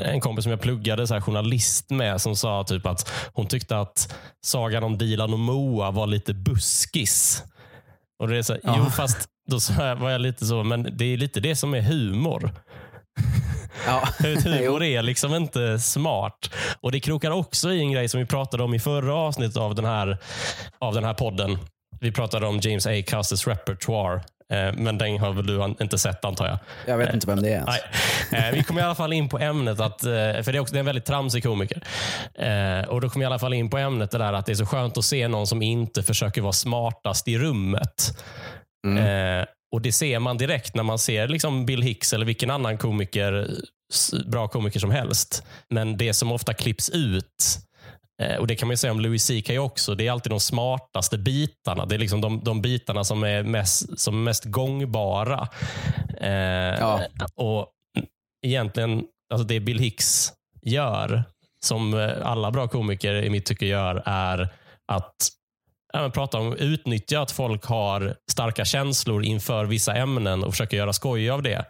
[0.03, 3.79] en kompis som jag pluggade, så här, journalist med, som sa typ att hon tyckte
[3.79, 4.15] att
[4.45, 7.43] sagan om Dilan och Moa var lite buskis.
[8.19, 8.75] Och det är så, ja.
[8.77, 9.57] Jo, fast då
[9.95, 12.51] var jag lite så, men det är lite det som är humor.
[13.85, 14.07] Ja.
[14.19, 16.49] Humor är liksom inte smart.
[16.81, 19.75] Och Det krokar också i en grej som vi pratade om i förra avsnittet av
[19.75, 20.17] den här,
[20.79, 21.57] av den här podden.
[21.99, 22.89] Vi pratade om James A.
[23.07, 24.21] Custis repertoire.
[24.51, 26.57] Eh, men den har väl du inte sett antar jag?
[26.85, 27.65] Jag vet inte vem det är.
[27.65, 27.81] Nej.
[28.31, 30.73] Eh, vi kommer i alla fall in på ämnet, att, eh, för det är, också,
[30.73, 31.83] det är en väldigt tramsig komiker.
[32.87, 34.55] Och Då kommer vi i alla fall in på ämnet det där att det är
[34.55, 38.17] så skönt att se någon som inte försöker vara smartast i rummet.
[38.87, 39.45] Mm.
[39.71, 43.47] Och Det ser man direkt när man ser liksom Bill Hicks eller vilken annan komiker,
[44.25, 45.43] bra komiker som helst.
[45.69, 47.59] Men det som ofta klipps ut
[48.21, 49.95] eh, och Det kan man säga om Louis CK också.
[49.95, 51.85] Det är alltid de smartaste bitarna.
[51.85, 55.47] Det är liksom de, de bitarna som är mest, som är mest gångbara.
[56.19, 57.01] Eh, ja.
[57.35, 57.67] Och
[58.45, 59.03] Egentligen,
[59.33, 61.23] alltså det Bill Hicks gör,
[61.65, 64.49] som eh, alla bra komiker i mitt tycke gör, är
[64.87, 65.15] att
[66.13, 71.29] prata om utnyttja att folk har starka känslor inför vissa ämnen och försöka göra skoj
[71.29, 71.65] av det.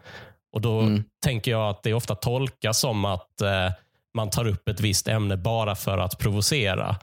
[0.54, 1.04] Och Då mm.
[1.24, 3.72] tänker jag att det ofta tolkas som att eh,
[4.16, 6.96] man tar upp ett visst ämne bara för att provocera.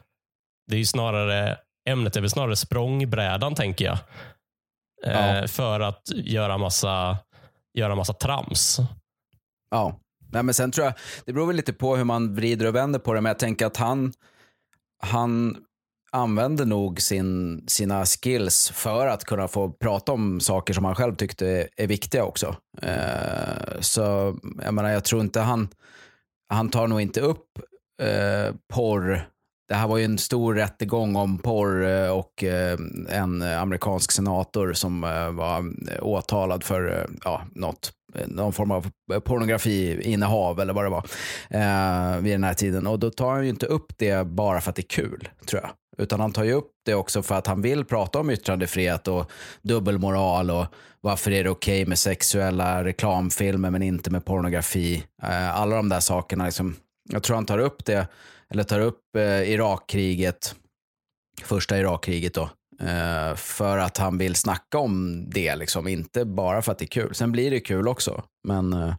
[0.70, 3.98] Det är snarare Ämnet är väl snarare språngbrädan, tänker jag.
[5.06, 5.48] Eh, ja.
[5.48, 7.18] För att göra massa,
[7.74, 8.80] göra massa trams.
[9.70, 9.98] Ja,
[10.32, 12.98] Nej, men sen tror jag, det beror väl lite på hur man vrider och vänder
[12.98, 14.12] på det, men jag tänker att han,
[15.02, 15.56] han
[16.10, 21.14] använde nog sin, sina skills för att kunna få prata om saker som han själv
[21.16, 22.56] tyckte är viktiga också.
[22.82, 24.00] Eh, så
[24.64, 25.68] jag menar, jag tror inte han,
[26.48, 27.46] han tar nog inte upp
[28.02, 29.28] eh, porr.
[29.68, 34.72] Det här var ju en stor rättegång om porr eh, och eh, en amerikansk senator
[34.72, 37.92] som eh, var åtalad för eh, ja, något
[38.26, 38.90] någon form av
[39.24, 41.04] pornografiinnehav eller vad det var
[41.50, 42.86] eh, vid den här tiden.
[42.86, 45.62] Och då tar han ju inte upp det bara för att det är kul, tror
[45.62, 45.70] jag.
[45.98, 49.30] Utan han tar ju upp det också för att han vill prata om yttrandefrihet och
[49.62, 50.66] dubbelmoral och
[51.00, 55.04] varför är det okej okay med sexuella reklamfilmer men inte med pornografi.
[55.22, 56.44] Eh, alla de där sakerna.
[56.44, 56.76] Liksom,
[57.08, 58.08] jag tror han tar upp det,
[58.48, 60.54] eller tar upp eh, Irakkriget,
[61.42, 62.50] första Irakkriget då.
[62.80, 65.88] Eh, för att han vill snacka om det, liksom.
[65.88, 67.14] inte bara för att det är kul.
[67.14, 68.22] Sen blir det kul också.
[68.48, 68.94] Men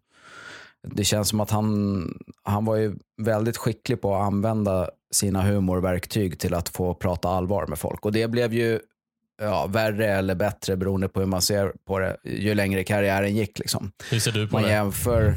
[0.87, 2.03] det känns som att han,
[2.43, 7.67] han var ju väldigt skicklig på att använda sina humorverktyg till att få prata allvar
[7.67, 8.05] med folk.
[8.05, 8.79] Och det blev ju
[9.41, 13.59] ja, värre eller bättre beroende på hur man ser på det ju längre karriären gick.
[13.59, 13.91] Liksom.
[14.11, 14.69] Hur ser du på man det?
[14.69, 15.35] Jämför,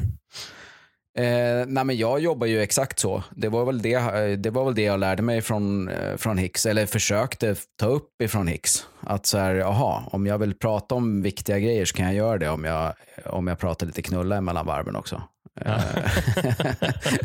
[1.19, 3.23] Eh, nej men jag jobbar ju exakt så.
[3.31, 6.39] Det var väl det, eh, det, var väl det jag lärde mig från, eh, från
[6.39, 8.87] Hicks, eller försökte ta upp ifrån Hicks.
[9.01, 12.39] Att så här, aha, om jag vill prata om viktiga grejer så kan jag göra
[12.39, 12.95] det om jag,
[13.25, 15.23] om jag pratar lite knulla mellan varven också.
[15.65, 15.81] Ja.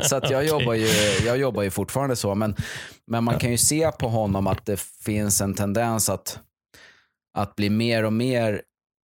[0.02, 0.46] så att jag, okay.
[0.46, 0.86] jobbar ju,
[1.26, 2.34] jag jobbar ju fortfarande så.
[2.34, 2.56] Men,
[3.06, 6.38] men man kan ju se på honom att det finns en tendens att,
[7.38, 8.62] att bli mer och mer,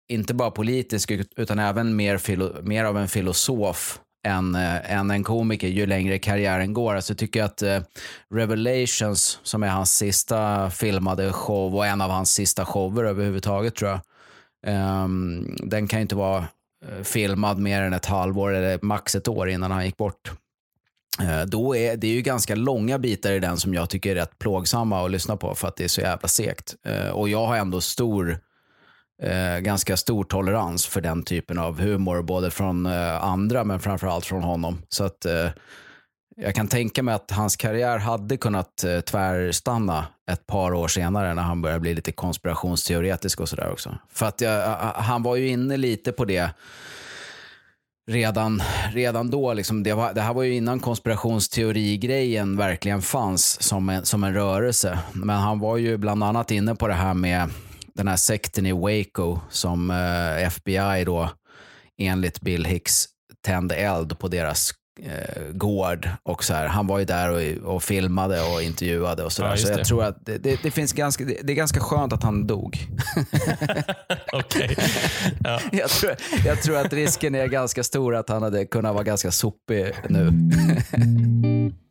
[0.08, 5.10] inte bara politisk, utan även mer, filo, mer av en filosof än, äh, eh, än
[5.10, 6.94] en komiker ju längre karriären går.
[6.94, 7.80] Alltså, jag tycker att äh,
[8.34, 13.90] Revelations, som är hans sista filmade show och en av hans sista shower överhuvudtaget tror
[13.90, 14.00] jag,
[15.04, 16.38] um, den kan ju inte vara
[16.84, 20.32] eh, filmad mer än ett halvår eller max ett år innan han gick bort.
[21.46, 24.38] Då är det är ju ganska långa bitar i den som jag tycker är rätt
[24.38, 26.74] plågsamma att lyssna på för att det är så jävla segt.
[27.12, 28.38] Och jag har ändå stor,
[29.22, 34.26] Eh, ganska stor tolerans för den typen av humor, både från eh, andra men framförallt
[34.26, 34.82] från honom.
[34.88, 35.48] Så att eh,
[36.36, 41.34] jag kan tänka mig att hans karriär hade kunnat eh, tvärstanna ett par år senare
[41.34, 43.98] när han började bli lite konspirationsteoretisk och sådär också.
[44.12, 46.50] För att jag, han var ju inne lite på det
[48.10, 49.52] redan, redan då.
[49.52, 54.34] Liksom, det, var, det här var ju innan konspirationsteorigrejen verkligen fanns som en, som en
[54.34, 54.98] rörelse.
[55.12, 57.50] Men han var ju bland annat inne på det här med
[57.94, 61.30] den här sekten i Waco som eh, FBI då
[61.98, 63.04] enligt Bill Hicks
[63.44, 64.70] tände eld på deras
[65.02, 66.08] eh, gård.
[66.22, 69.50] Och så här, han var ju där och, och filmade och intervjuade och sådär.
[69.50, 69.84] Ja, så jag det.
[69.84, 72.78] tror att det, det, det, finns ganska, det, är ganska skönt att han dog.
[74.32, 74.76] okay.
[75.44, 75.60] ja.
[75.72, 79.30] jag, tror, jag tror att risken är ganska stor att han hade kunnat vara ganska
[79.30, 80.32] sopig nu.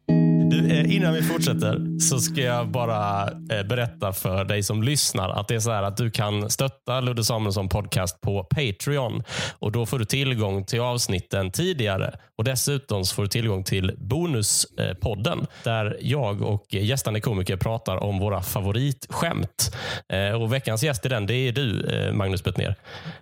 [0.59, 5.47] Eh, innan vi fortsätter så ska jag bara eh, berätta för dig som lyssnar att
[5.47, 9.23] det är så här att du kan stötta Ludde Samuelsson podcast på Patreon
[9.59, 13.91] och då får du tillgång till avsnitten tidigare och dessutom så får du tillgång till
[13.97, 19.75] Bonuspodden där jag och gästande komiker pratar om våra favoritskämt.
[20.13, 22.75] Eh, och veckans gäst i den, det är du eh, Magnus Bettner.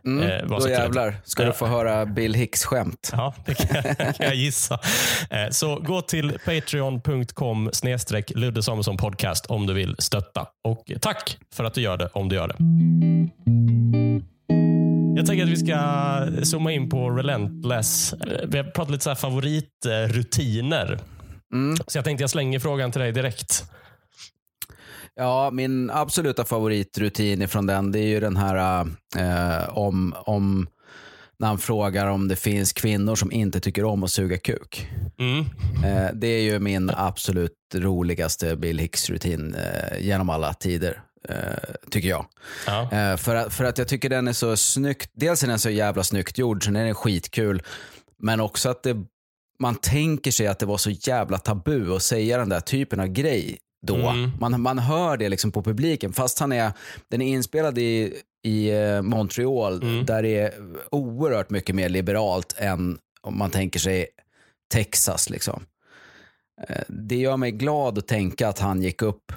[0.05, 3.11] Mm, Eh, vad då jävlar ska du få höra Bill Hicks skämt.
[3.21, 4.79] Ja, det kan, kan jag gissa.
[5.29, 7.20] Eh, Så gå till patreon.com
[7.71, 10.47] snedstreck Ludde Samuelsson podcast om du vill stötta.
[10.63, 12.55] Och tack för att du gör det om du gör det.
[15.15, 18.13] Jag tänker att vi ska zooma in på Relentless.
[18.47, 20.99] Vi har pratat lite så favoritrutiner.
[21.53, 21.77] Mm.
[21.87, 23.63] Så jag tänkte jag slänger frågan till dig direkt.
[25.15, 30.67] Ja, min absoluta favoritrutin ifrån den det är ju den här eh, om, om
[31.41, 34.89] när han frågar om det finns kvinnor som inte tycker om att suga kuk.
[35.19, 35.39] Mm.
[35.85, 41.01] Eh, det är ju min absolut roligaste Bill Hicks-rutin eh, genom alla tider.
[41.29, 41.35] Eh,
[41.89, 42.25] tycker jag.
[42.67, 43.17] Ja.
[43.17, 45.11] För, att, för att jag tycker den är så snyggt.
[45.13, 47.61] Dels är den så jävla snyggt gjord, så den är skitkul.
[48.19, 48.95] Men också att det,
[49.59, 53.07] man tänker sig att det var så jävla tabu att säga den där typen av
[53.07, 53.95] grej då.
[53.95, 54.31] Mm.
[54.39, 56.13] Man, man hör det liksom på publiken.
[56.13, 56.71] Fast han är,
[57.09, 60.05] den är inspelad i, i eh, Montreal Mm.
[60.05, 60.53] där det är
[60.91, 64.07] oerhört mycket mer liberalt än om man tänker sig
[64.73, 65.29] Texas.
[65.29, 65.65] Liksom.
[66.67, 69.31] Eh, Det gör mig glad att tänka att han gick upp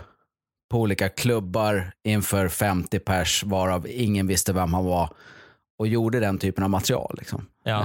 [0.71, 5.09] på olika klubbar inför 50 pers varav ingen visste vem han var
[5.79, 7.15] och gjorde den typen av material.
[7.19, 7.47] Liksom.
[7.65, 7.85] Ja.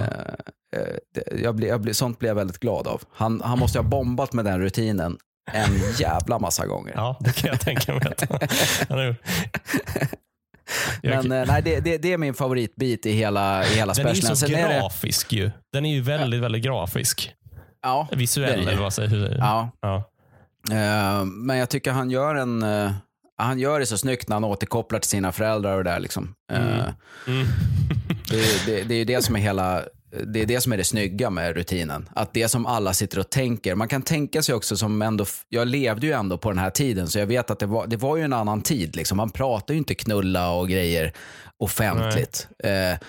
[0.75, 0.95] Eh,
[1.43, 3.01] jag blir, jag blir, sånt blir jag väldigt glad av.
[3.11, 5.17] Han, han måste ha bombat med den rutinen
[5.51, 6.93] en jävla massa gånger.
[6.95, 8.15] ja, det kan jag tänka mig.
[11.03, 14.09] Men eh, nej, det, det, det är min favoritbit i hela, i hela Den är
[14.09, 14.37] ju specialen.
[14.37, 15.51] så Sen är det, grafisk ju.
[15.73, 17.31] Den är ju väldigt, väldigt grafisk.
[17.83, 19.69] ja, Visuell eller vad säger hur, ja.
[19.81, 19.95] ja.
[20.71, 22.63] Eh, men jag tycker han gör en...
[22.63, 22.91] eh,
[23.37, 25.99] han gör det så snyggt när han återkopplar till sina föräldrar och det där.
[25.99, 26.33] Liksom.
[26.51, 26.59] Eh,
[27.27, 27.47] Mm.
[28.29, 29.81] det, det, det är ju det som är hela...
[30.11, 32.09] Det är det som är det snygga med rutinen.
[32.15, 33.75] Att det som alla sitter och tänker.
[33.75, 35.25] Man kan tänka sig också som ändå...
[35.49, 37.97] Jag levde ju ändå på den här tiden så jag vet att det var, det
[37.97, 38.95] var ju en annan tid.
[38.95, 39.17] Liksom.
[39.17, 41.13] Man pratar ju inte knulla och grejer
[41.57, 42.47] offentligt.
[42.63, 42.99] Eh,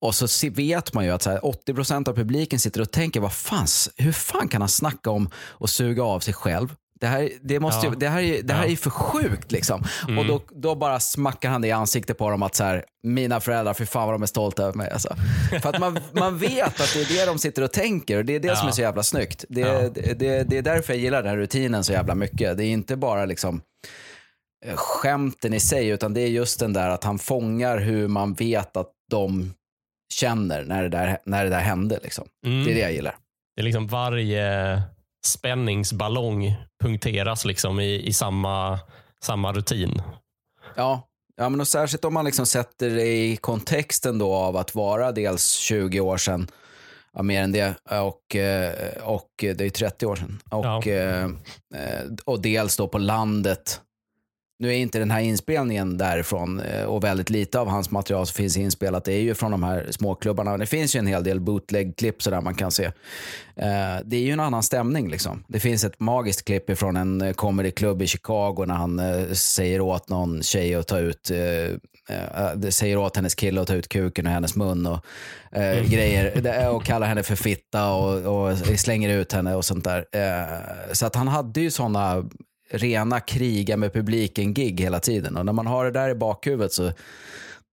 [0.00, 3.32] och så vet man ju att så här, 80% av publiken sitter och tänker, vad
[3.32, 6.74] fan, hur fan kan han snacka om att suga av sig själv?
[7.02, 7.98] Det här, det måste ju, Ja.
[7.98, 8.66] det här, är, det här Ja.
[8.66, 9.52] är ju för sjukt.
[9.52, 9.84] Liksom.
[10.08, 10.18] Mm.
[10.18, 13.40] Och då, då bara smackar han det i ansiktet på dem att så här, mina
[13.40, 14.90] föräldrar, för fan vad de är stolta över mig.
[14.90, 15.16] Alltså.
[15.62, 18.34] För att man, man vet att det är det de sitter och tänker och det
[18.34, 18.70] är det som Ja.
[18.70, 19.44] är så jävla snyggt.
[19.48, 22.56] Det, det, det, det är därför jag gillar den här rutinen så jävla mycket.
[22.56, 23.60] Det är inte bara liksom
[24.66, 28.34] eh, skämten i sig, utan det är just den där att han fångar hur man
[28.34, 29.54] vet att de
[30.14, 31.98] känner när det där, när det där hände.
[32.02, 32.24] Liksom.
[32.46, 32.64] Mm.
[32.64, 33.16] Det är det jag gillar.
[33.56, 34.82] Det är liksom varje
[35.26, 38.78] spänningsballong punkteras liksom i, i samma,
[39.24, 40.02] samma rutin.
[40.76, 44.74] Ja, ja men och särskilt om man liksom sätter det i kontexten då av att
[44.74, 46.48] vara dels 20 år sedan,
[47.12, 50.40] ja, mer än det, och, eh, och det är ju 30 år sedan.
[50.50, 50.82] Och, Ja.
[50.86, 51.24] eh,
[51.74, 53.80] eh, och dels då på landet.
[54.62, 58.34] Nu är inte den här inspelningen därifrån eh, och väldigt lite av hans material som
[58.34, 60.58] finns inspelat det är ju från de här småklubbarna.
[60.58, 62.84] Det finns ju en hel del bootleg-klipp sådär man kan se.
[62.84, 62.92] Eh,
[64.04, 65.44] Det är ju en annan stämning liksom.
[65.48, 69.00] Det finns ett magiskt klipp ifrån en eh, comedyklubb i Chicago när han
[69.34, 71.30] säger åt någon tjej att ta ut
[72.70, 75.04] säger åt hennes kille att ta ut kuken ur hennes mun och
[75.58, 76.68] eh, grejer.
[76.74, 80.04] Och kallar henne för fitta och, och slänger ut henne och sånt där.
[80.12, 82.24] Eh, så att han hade ju sådana
[82.72, 85.36] rena kriga med publiken-gig hela tiden.
[85.36, 86.92] Och när man har det där i bakhuvudet så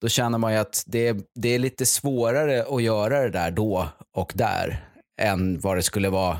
[0.01, 3.87] då känner man ju att det det är lite svårare att göra det där då
[4.15, 4.85] och där
[5.21, 6.39] än vad det skulle vara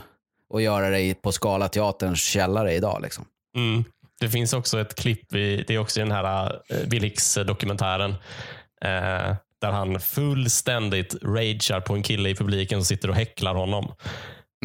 [0.54, 3.02] att göra det på Skala Teaterns källare idag.
[3.02, 3.26] Liksom.
[3.56, 3.84] Mm.
[4.20, 8.12] Det finns också ett klipp, i, det är också i den här uh, Willix-dokumentären,
[8.82, 13.94] eh, där han fullständigt ragear på en kille i publiken som sitter och häcklar honom.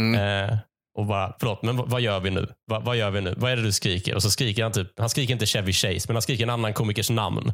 [0.01, 0.15] Mm.
[0.15, 0.59] Eh,
[0.99, 2.49] och bara, förlåt, men vad, gör vi nu?
[2.71, 3.35] Vad, vad gör vi nu?
[3.37, 4.15] Vad är det du skriker?
[4.15, 6.73] Och så skriker han typ, han skriker inte Chevy Chase, men han skriker en annan
[6.73, 7.53] komikers namn.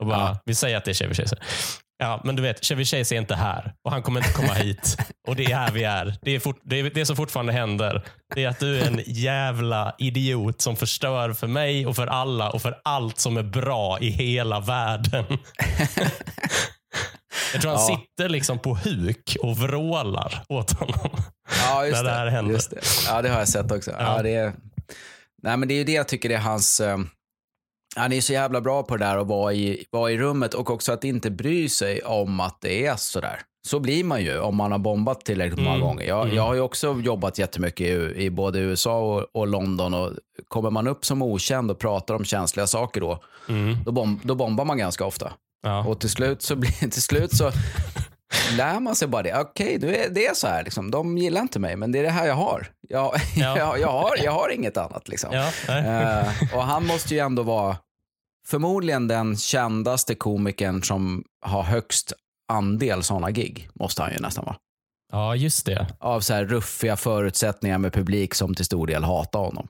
[0.00, 0.38] Och bara, Ja.
[0.44, 1.36] vi säger att det är Chevy Chase.
[1.98, 4.96] Ja, men du vet, Chevy Chase är inte här och han kommer inte komma hit.
[5.28, 6.14] Och det är här vi är.
[6.22, 8.02] Det, är fort, det, är, det som fortfarande händer,
[8.34, 12.50] det är att du är en jävla idiot som förstör för mig och för alla
[12.50, 15.24] och för allt som är bra i hela världen.
[17.52, 17.96] Jag tror han Ja.
[17.96, 21.10] sitter liksom på huk och vrålar åt honom.
[21.68, 22.52] Ja, just när det här händer.
[22.52, 22.80] Just det.
[23.08, 23.90] Ja, det har jag sett också.
[23.90, 24.16] Ja.
[24.16, 24.22] Ja.
[24.22, 24.52] det, är,
[25.42, 26.80] nej, men det är ju det jag tycker är hans...
[26.80, 26.98] eh,
[27.96, 30.70] han är så jävla bra på det där att vara i, vara i rummet och
[30.70, 33.40] också att inte bry sig om att det är sådär.
[33.68, 35.86] Så blir man ju om man har bombat tillräckligt många Mm.
[35.86, 36.04] gånger.
[36.06, 36.36] Jag, Mm.
[36.36, 39.94] jag har ju också jobbat jättemycket i, i både USA och, och London.
[39.94, 40.10] Och
[40.48, 43.76] kommer man upp som okänd och pratar om känsliga saker då, Mm.
[43.84, 45.32] då, bom, då bombar man ganska ofta.
[45.62, 45.84] Ja.
[45.84, 47.52] Och till slut så, blir, till slut så
[48.56, 49.40] lär man sig bara det.
[49.40, 50.64] Okej, det, är, det är så här.
[50.64, 50.90] Liksom.
[50.90, 52.66] De gillar inte mig, men det är det här jag har.
[52.88, 53.58] Jag, Ja.
[53.58, 55.08] jag, jag, har, jag har inget annat.
[55.08, 55.30] Liksom.
[55.32, 55.76] Ja.
[55.78, 57.76] Eh, och han måste ju ändå vara
[58.46, 62.12] förmodligen den kändaste komikern som har högst
[62.52, 63.68] andel sådana gig.
[63.74, 64.56] Måste han ju nästan vara.
[65.12, 65.86] ja, just det.
[66.00, 69.68] Av så här ruffiga förutsättningar med publik som till stor del hatar honom.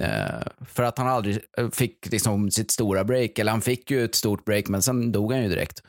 [0.00, 4.04] Eh, för att han aldrig eh, fick liksom sitt stora break, eller han fick ju
[4.04, 5.82] ett stort break men sen dog han ju direkt.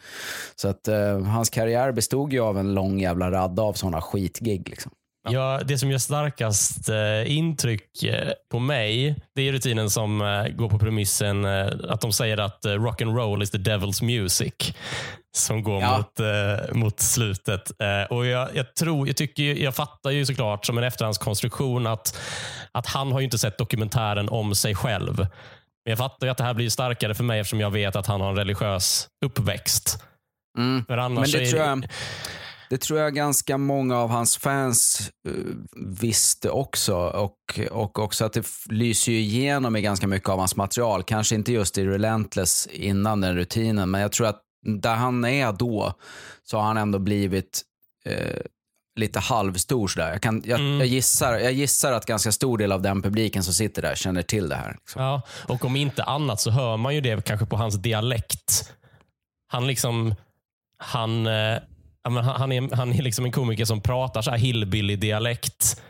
[0.56, 4.70] Så att eh, hans karriär bestod ju av en lång jävla radda av sådana skitgig.
[4.70, 4.92] Liksom.
[5.32, 10.48] Ja, det som gör starkast eh, intryck eh, på mig, det är rutinen som eh,
[10.48, 14.04] går på premissen eh, att de säger att eh, rock and roll is the devil's
[14.04, 14.54] music.
[15.38, 15.98] Som går Ja.
[15.98, 17.72] mot, eh, mot slutet.
[17.82, 22.20] Eh, och jag, jag, tror, jag, tycker, jag fattar ju såklart som en efterhandskonstruktion att,
[22.72, 25.18] att han har ju inte sett dokumentären om sig själv.
[25.18, 25.28] Men
[25.92, 28.22] jag fattar ju att det här blir starkare för mig eftersom jag vet att han
[28.22, 30.04] har en religiös uppväxt.
[30.58, 30.86] Mm.
[30.86, 31.88] För annars Men det är tror, jag,
[32.70, 35.34] det tror jag ganska många av hans fans eh,
[35.86, 36.96] visste också.
[36.96, 41.04] Och, och också att det lyser ju igenom i ganska mycket av hans material.
[41.04, 44.42] Kanske inte just i Relentless innan den rutinen, men jag tror att
[44.82, 45.94] där han är då
[46.44, 47.62] så har han ändå blivit
[48.06, 48.42] eh,
[49.00, 50.12] lite halvstor sådär.
[50.12, 50.78] Jag, kan, jag, Mm.
[50.80, 54.22] jag, gissar, jag gissar att ganska stor del av den publiken som sitter där känner
[54.22, 54.72] till det här.
[54.80, 55.02] Liksom.
[55.02, 58.74] Ja, och om inte annat så hör man ju det kanske på hans dialekt.
[59.48, 60.16] Han liksom,
[60.78, 61.58] han, eh,
[62.18, 65.82] han, är, han är liksom en komiker som pratar så här hillbilly-dialekt.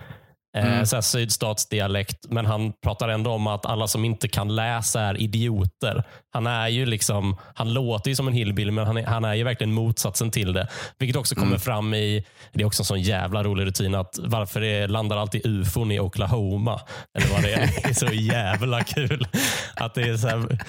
[0.58, 0.86] Eh, Mm.
[0.86, 5.22] så här sydstatsdialekt, men han pratar ändå om att alla som inte kan läsa är
[5.22, 6.04] idioter.
[6.34, 9.34] Han är ju liksom, han låter ju som en hillbilly, men han är, han är
[9.34, 10.68] ju verkligen motsatsen till det.
[11.00, 11.60] Vilket också kommer Mm.
[11.60, 15.46] fram i, det är också en sån jävla rolig rutin, att varför det landar alltid
[15.46, 16.82] ufon i Oklahoma?
[17.18, 17.68] Eller vad det är.
[17.84, 19.28] Det är så jävla kul.
[19.76, 20.60] Att det är så här,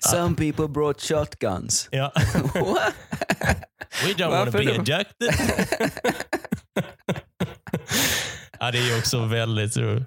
[0.00, 1.88] Some people brought shotguns.
[1.90, 2.12] ja.
[4.04, 5.30] We don't want to be abducted.
[8.60, 10.04] ja, det är ju också väldigt roligt.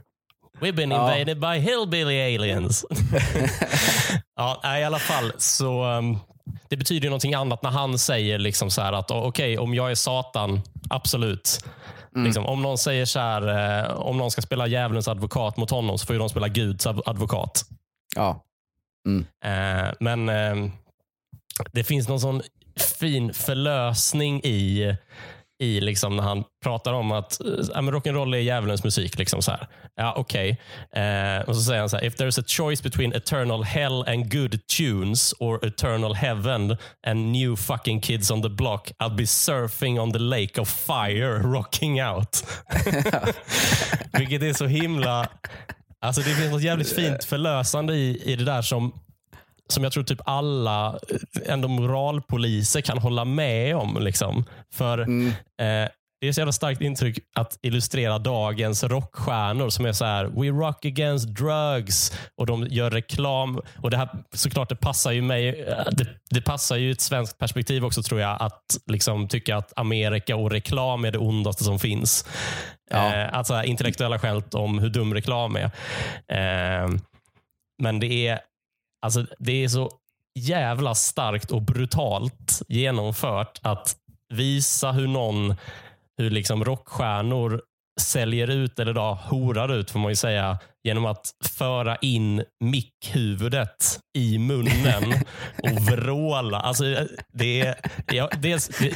[0.60, 1.16] We've been Ja.
[1.18, 2.86] invaded by hillbilly aliens.
[4.36, 6.20] ja, i alla fall så um,
[6.70, 9.92] det betyder ju någonting annat när han säger liksom så här att okej, om jag
[9.92, 11.66] är Satan, absolut.
[12.16, 12.26] Mm.
[12.26, 13.48] Liksom, om någon säger så här,
[13.86, 16.88] eh, om någon ska spela djävulens advokat mot honom så får ju de spela Guds
[16.88, 17.66] ad- advokat.
[18.16, 18.44] Ja.
[19.46, 20.72] Eh, men eh,
[21.72, 22.42] det finns någon sån
[22.82, 24.96] fin förlösning i,
[25.60, 27.42] i liksom när han pratar om att
[27.76, 29.18] men rock'n'roll är djävulens musik.
[29.18, 29.68] Liksom så här.
[29.96, 30.62] Ja, okej.
[30.96, 34.32] Eh, och så säger han så här, if there's a choice between eternal hell and
[34.32, 36.78] good tunes or eternal heaven
[37.08, 41.40] and new fucking kids on the block, I'll be surfing on the lake of fire,
[41.44, 42.46] rocking out.
[44.14, 45.28] Vilket är så himla...
[46.02, 48.94] Alltså det finns något jävligt fint förlösande i, i det där som,
[49.74, 53.98] som jag tror typ alla eh, ändå moralpoliser kan hålla med om.
[54.02, 54.46] Liksom.
[54.74, 55.28] För Mm.
[55.62, 55.90] eh,
[56.22, 60.48] det är så jävla starkt intryck att illustrera dagens rockstjärnor som är så här, we
[60.48, 63.62] rock against drugs och de gör reklam.
[63.82, 65.48] Och det här såklart, det passar ju mig.
[65.64, 69.74] eh, Det, det passar ju ett svenskt perspektiv också tror jag, att liksom tycka att
[69.76, 72.26] Amerika och reklam är det ondaste som finns.
[72.92, 73.16] Ja.
[73.16, 75.66] Eh, att så här, intellektuella skämt om hur dum reklam är.
[76.28, 76.90] Eh,
[77.82, 78.40] men det är,
[79.02, 79.92] alltså, det är så
[80.40, 83.96] jävla starkt och brutalt genomfört att
[84.34, 85.56] visa hur någon,
[86.18, 87.62] hur liksom rockstjärnor
[88.02, 94.00] säljer ut, eller då horar ut får man ju säga, genom att föra in mickhuvudet
[94.18, 95.14] i munnen
[95.64, 96.60] och vråla.
[96.60, 96.84] Alltså,
[97.34, 97.76] det är,
[98.14, 98.94] jag, dels, det,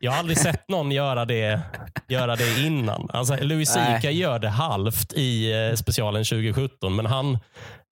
[0.00, 1.60] jag har aldrig sett någon göra det,
[2.08, 3.10] göra det innan.
[3.12, 3.74] Alltså, Louis.
[3.74, 7.38] CK gör det halvt i eh, specialen 2017, men han,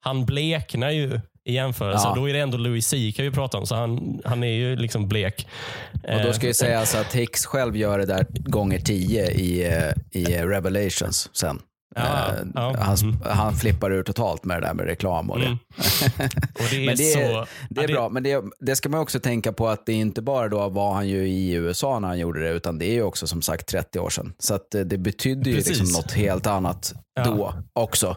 [0.04, 2.08] han bleknar ju i jämförelse.
[2.08, 2.14] Ja.
[2.14, 5.08] Då är det ändå Louis CK vi pratar om, så han, han är ju liksom
[5.08, 5.46] blek.
[5.92, 10.20] Och då ska ju sägas att Hicks själv gör det där gånger tio i, eh,
[10.20, 11.58] i Revelations sen.
[11.94, 12.76] Ja, Eh, ja.
[12.78, 13.16] Han, Mm.
[13.24, 15.46] han flippar ur totalt med det där med reklam och det.
[15.46, 15.58] Mm.
[16.54, 17.46] Och det är, Men det är, så...
[17.70, 20.22] det är ja, bra, men det, det ska man också tänka på att det inte
[20.22, 23.02] bara då var han ju i USA när han gjorde det, utan det är ju
[23.02, 24.32] också som sagt 30 år sedan.
[24.38, 25.78] Så att eh, det betydde ju Precis.
[25.78, 28.16] liksom något helt annat då också.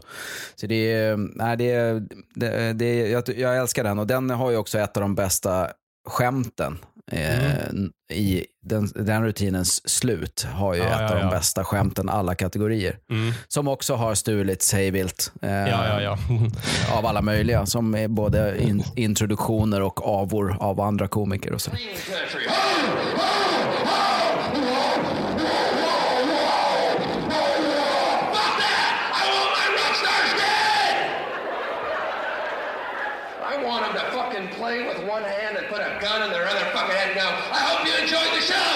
[0.56, 2.00] Så det är, nej, det
[2.36, 5.68] det, det jag, jag älskar den och den har ju också ett av de bästa
[6.10, 6.78] skämten.
[7.12, 7.92] Eh, Mm.
[8.14, 11.30] I den, den rutinens slut har ju Ja, ett ja, av de ja.
[11.30, 12.98] bästa skämten alla kategorier.
[13.10, 13.34] Mm.
[13.48, 15.32] Som också har stulits hejvilt.
[15.42, 16.18] Eh, Ja, ja, ja.
[16.98, 21.72] av alla möjliga, som är både in, introduktioner och avor av andra komiker och så.
[37.18, 37.30] now.
[37.52, 37.94] I hope you
[38.38, 38.70] the show.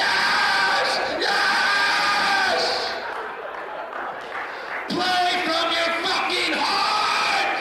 [0.02, 0.88] yes!
[1.28, 2.62] Yes!
[4.94, 7.52] Play from your fucking heart!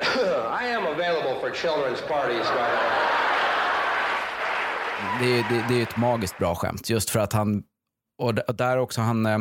[0.62, 2.94] I am available for children's parties, by the way.
[5.20, 7.62] Det det, det är ett magiskt bra skämt, just för att han...
[8.18, 9.38] Och där också han eh,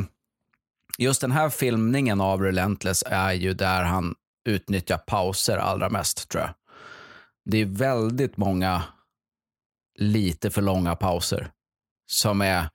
[0.98, 4.16] just den här filmningen av Relentless är ju där han
[4.50, 6.54] utnyttjar pauser allra mest tror jag.
[7.46, 8.84] Det är väldigt många
[10.00, 11.52] lite för långa pauser
[12.08, 12.70] som är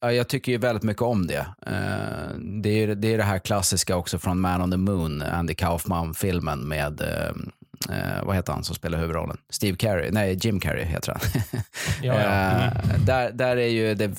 [0.00, 1.46] jag tycker ju väldigt mycket om det.
[1.66, 7.00] Eh, det är det här klassiska också från Man on the Moon, Andy Kaufman-filmen med,
[7.00, 7.50] ehm,
[7.90, 9.36] eh, eh, vad heter han som spelar huvudrollen?
[9.50, 11.42] Steve Carey, nej Jim Carrey heter han.
[12.02, 12.20] Ja, ja.
[12.20, 12.62] Mm.
[12.90, 14.10] Eh, där, där är ju det,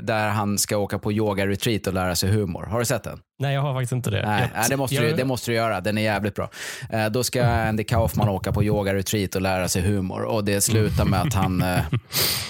[0.00, 2.66] där han ska åka på yoga-retreat och lära sig humor.
[2.66, 3.18] Har du sett den?
[3.38, 4.26] Nej, jag har faktiskt inte det.
[4.26, 5.80] Nej, jag, det, måste jag, du, det måste du göra.
[5.80, 6.50] Den är jävligt bra.
[6.90, 10.22] Eh, då ska Andy Kaufman åka på yoga-retreat och lära sig humor.
[10.22, 11.78] Och det slutar med att han, eh,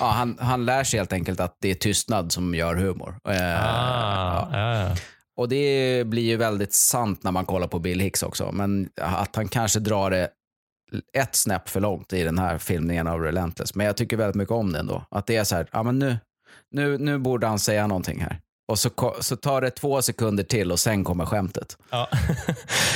[0.00, 3.16] ja, han, han lär sig helt enkelt att det är tystnad som gör humor.
[3.28, 4.78] Eh, Ah, ja.
[4.78, 4.96] Ja.
[5.36, 8.52] och det blir ju väldigt sant när man kollar på Bill Hicks också.
[8.52, 10.28] Men att han kanske drar det
[11.18, 13.74] ett snäpp för långt i den här filmningen av Relentless.
[13.74, 15.04] Men jag tycker väldigt mycket om den då.
[15.10, 16.16] Att det är så här, ja men nu,
[16.70, 18.40] nu, nu borde han säga någonting här.
[18.68, 18.90] Och så,
[19.20, 21.76] så tar det två sekunder till och sen kommer skämtet.
[21.90, 22.08] Ja.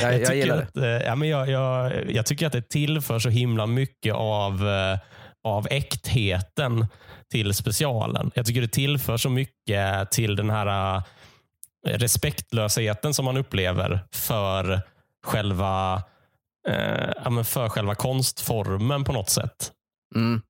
[0.03, 0.63] Jag- jag tycker gillar det.
[0.63, 4.69] att, eh, ja, men jag, jag, jag tycker att det tillför så himla mycket av,
[4.69, 4.99] eh,
[5.45, 6.87] av äktheten
[7.31, 8.31] till specialen.
[8.35, 11.03] Jag tycker det tillför så mycket till den här eh,
[11.99, 14.81] respektlösheten som man upplever för
[15.25, 16.03] själva,
[16.69, 19.73] eh, för själva konstformen på något sätt.
[20.15, 20.43] Mm.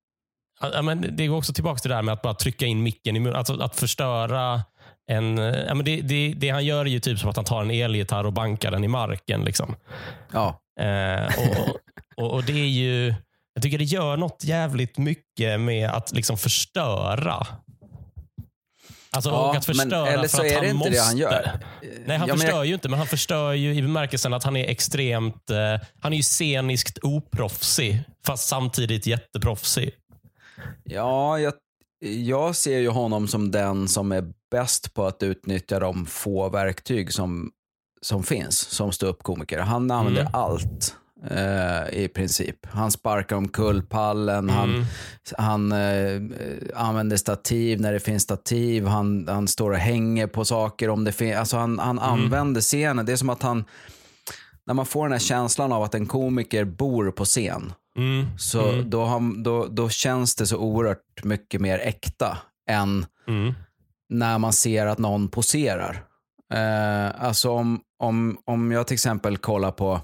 [0.60, 3.16] Ja, men det går också tillbaka till det här med att bara trycka in micken
[3.16, 3.38] i munnen.
[3.38, 4.62] Alltså att förstöra
[5.10, 5.38] en...
[5.38, 7.70] Ja, men det, det, det han gör är ju typ som att han tar en
[7.70, 9.44] elgitarr och bankar den i marken.
[9.44, 9.76] Liksom.
[10.32, 10.60] Ja.
[10.80, 11.76] Eh, och,
[12.16, 13.14] och, och det är ju...
[13.54, 17.46] Jag tycker det gör något jävligt mycket med att liksom förstöra.
[19.12, 20.92] Alltså Ja, och att förstöra eller för så att är han det inte måste.
[20.94, 21.58] det han gör.
[22.06, 24.56] Nej, han Ja, förstör jag- ju inte, men han förstör ju i bemärkelsen att han
[24.56, 25.50] är extremt...
[25.50, 25.56] Eh,
[26.00, 29.90] han är ju sceniskt oproffsig, fast samtidigt jätteproffsig.
[30.84, 31.52] Ja, jag,
[32.00, 37.12] jag ser ju honom som den som är bäst på att utnyttja de få verktyg
[37.12, 37.50] som,
[38.02, 39.58] som finns som ståuppkomiker.
[39.58, 40.34] Han använder Mm.
[40.34, 40.96] allt
[41.92, 42.66] i princip.
[42.66, 44.54] Han sparkar omkull pallen, Mm.
[44.56, 44.86] han,
[45.38, 46.20] han eh,
[46.74, 51.12] använder stativ när det finns stativ, han, han står och hänger på saker om det
[51.12, 51.36] finns.
[51.36, 52.10] Alltså han, han Mm.
[52.12, 53.06] använder scenen.
[53.06, 53.64] Det är som att han,
[54.66, 57.72] när man får den här känslan av att en komiker bor på scen.
[57.96, 58.26] Mm.
[58.38, 62.38] Så då, har, då, då känns det så oerhört mycket mer äkta
[62.70, 63.54] än Mm.
[64.08, 66.04] när man ser att någon poserar.
[66.54, 70.00] Eh, alltså om, om, om jag till exempel kollar på,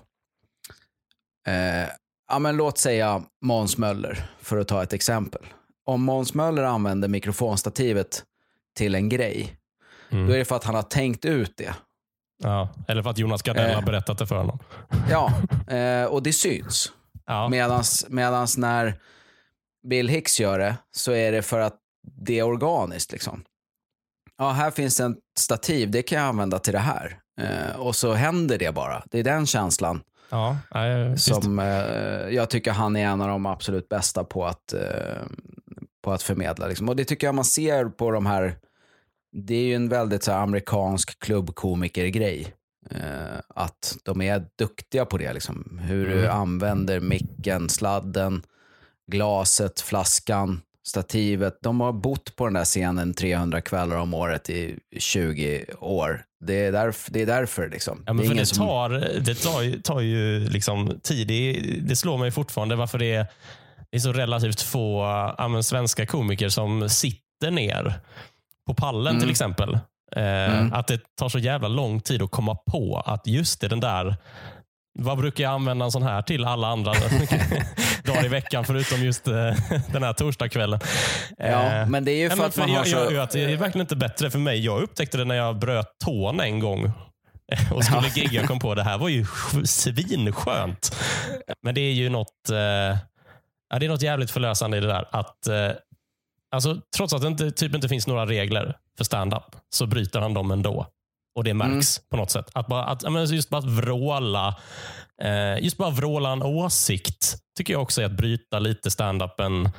[1.47, 1.89] eh,
[2.29, 5.43] ja men låt säga Måns Möller, för att ta ett exempel.
[5.87, 8.25] Om Måns Möller använder mikrofonstativet
[8.77, 9.57] till en grej,
[10.11, 10.27] Mm.
[10.27, 11.75] då är det för att han har tänkt ut det.
[12.43, 13.75] Ja, eller för att Jonas Gardell Eh.
[13.75, 14.59] har berättat det för honom.
[15.11, 15.33] Ja,
[15.75, 16.93] eh, och det syns.
[17.27, 17.49] Ja.
[17.49, 18.95] Medans, medans när
[19.89, 21.77] Bill Hicks gör det så är det för att
[22.25, 23.13] det är organiskt.
[23.13, 23.45] Liksom.
[24.39, 27.19] Ja, här finns en stativ, det kan jag använda till det här.
[27.41, 29.03] Eh, och så händer det bara.
[29.11, 33.47] Det är den känslan Ja, nej, som eh, jag tycker han är en av de
[33.47, 35.23] absolut bästa på att, eh,
[36.03, 36.67] på att förmedla.
[36.67, 36.89] Liksom.
[36.89, 38.57] Och det tycker jag man ser på de här,
[39.33, 42.55] det är ju en väldigt så här, amerikansk klubbkomiker-grej.
[42.91, 45.33] Eh, att de är duktiga på det.
[45.33, 45.81] Liksom.
[45.83, 48.43] Hur du använder micken, sladden,
[49.07, 51.59] glaset, flaskan, stativet.
[51.63, 56.23] De har bott på den där scenen 300 kvällar om året i 20 år.
[56.47, 57.69] Det är, därf- det är därför.
[57.69, 58.03] Liksom.
[58.07, 61.29] Ja, men det för det som- tar, det tar, ju- tar ju liksom tid.
[61.29, 63.27] Det, det slår mig fortfarande varför det är,
[63.91, 65.03] det är så relativt få
[65.39, 67.95] ja, svenska komiker som sitter ner
[68.67, 69.21] på pallen Mm.
[69.21, 69.79] till exempel.
[70.17, 73.81] Eh, Att det tar så jävla lång tid att komma på att just det, den
[73.81, 74.17] där
[74.99, 76.93] vad brukar jag använda en sån här till alla andra
[78.05, 79.35] dagar i veckan förutom just eh,
[79.93, 80.81] den här torsdagskvällen?
[81.39, 83.15] Ja, Eh, men det är ju Ja, för men att man jag, har så...
[83.15, 84.65] jag, det är verkligen inte bättre för mig.
[84.65, 86.93] Jag upptäckte det när jag bröt tån en gång
[87.73, 89.27] och skulle gigga och kom på det här var ju
[89.65, 90.97] svinskönt.
[91.63, 92.57] Men det är ju något, eh,
[93.71, 95.09] ja, det är något jävligt förlösande i det där.
[95.13, 95.71] Att, eh,
[96.51, 100.35] alltså, trots att det inte, typ inte finns några regler för stand-up så bryter han
[100.35, 100.87] dem ändå.
[101.37, 102.51] Och det märks på något sätt.
[102.53, 104.57] Att bara, att, men just bara att vråla
[105.23, 109.71] eh, just bara vråla en åsikt tycker jag också är att bryta lite stand-upen.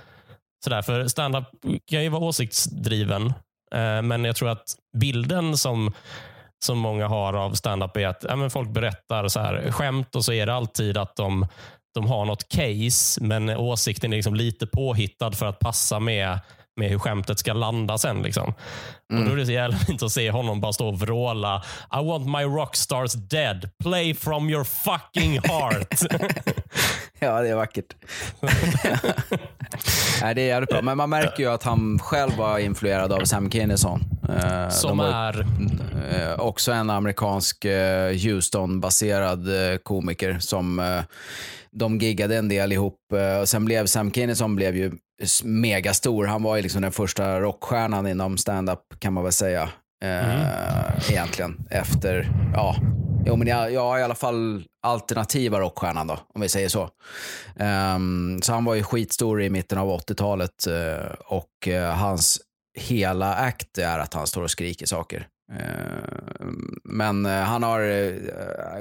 [0.63, 1.43] Sådär, för stand-up
[1.89, 3.25] kan ju vara åsiktsdriven,
[3.75, 5.93] eh, men jag tror att bilden som,
[6.65, 10.25] som många har av stand-up är att ja, men folk berättar så här, skämt och
[10.25, 11.47] så är det alltid att de,
[11.93, 16.39] de har något case, men åsikten är liksom lite påhittad för att passa med,
[16.77, 18.21] med hur skämtet ska landa sen.
[18.21, 18.53] Liksom.
[19.13, 21.63] Och Då är det så jävla fint att se honom bara stå och vråla
[22.01, 23.69] I want my rockstars dead.
[23.83, 25.99] Play from your fucking heart.
[27.19, 27.95] Ja, det är vackert.
[30.21, 30.81] Nej, det är jävligt bra.
[30.81, 34.03] Men man märker ju att han själv var influerad av Sam Kinison.
[34.29, 35.45] Eh, Som är...
[36.11, 39.47] Eh, också en amerikansk eh, Houston-baserad
[39.83, 41.01] komiker som
[41.77, 42.99] de giggade en del ihop.
[43.13, 44.91] Eh, och sen blev Sam Kinison blev ju
[45.43, 46.25] megastor.
[46.25, 49.69] Han var ju liksom den första rockstjärnan inom stand-up kan man väl säga.
[50.03, 52.75] Eh, Egentligen efter, ja,
[53.25, 56.89] jo, men ja, ja, i alla fall alternativa rockstjärnan då, om vi säger så.
[57.59, 62.41] Ehm, så han var ju skitstor i mitten av 80-talet eh, och eh, hans
[62.79, 65.27] hela act är att han står och skriker saker.
[65.53, 66.45] Eh,
[66.83, 67.81] men han har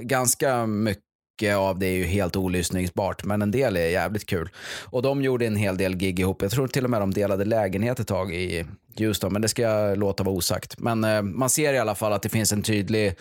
[0.00, 1.05] ganska mycket
[1.42, 4.48] av det är ju helt olyssningsbart, men en del är jävligt kul.
[4.84, 6.42] Och de gjorde en hel del gig ihop.
[6.42, 8.64] Jag tror till och med de delade lägenhet ett tag i
[8.98, 10.78] Houston, men det ska jag låta vara osagt.
[10.78, 13.14] Men eh, man ser i alla fall att det finns en tydlig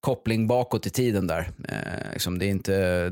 [0.00, 1.50] koppling bakåt i tiden där.
[1.68, 3.08] Eh, liksom det, är inte,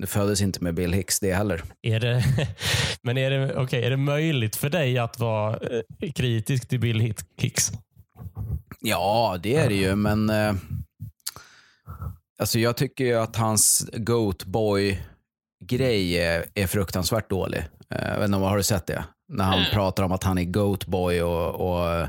[0.00, 1.62] det föddes inte med Bill Hicks det heller.
[1.82, 2.24] Är det,
[3.02, 5.52] men är det, okay, är det möjligt för dig att vara
[6.00, 7.72] eh, kritisk till Bill Hick- Hicks?
[8.80, 10.52] Ja, det är det ju, men eh,
[12.38, 17.58] alltså jag tycker ju att hans Goat Boy-grej är, är fruktansvärt dålig.
[17.94, 19.04] Eh, jag vet inte, om- har du sett det?
[19.32, 22.06] När han pratar om att han är Goat Boy och, och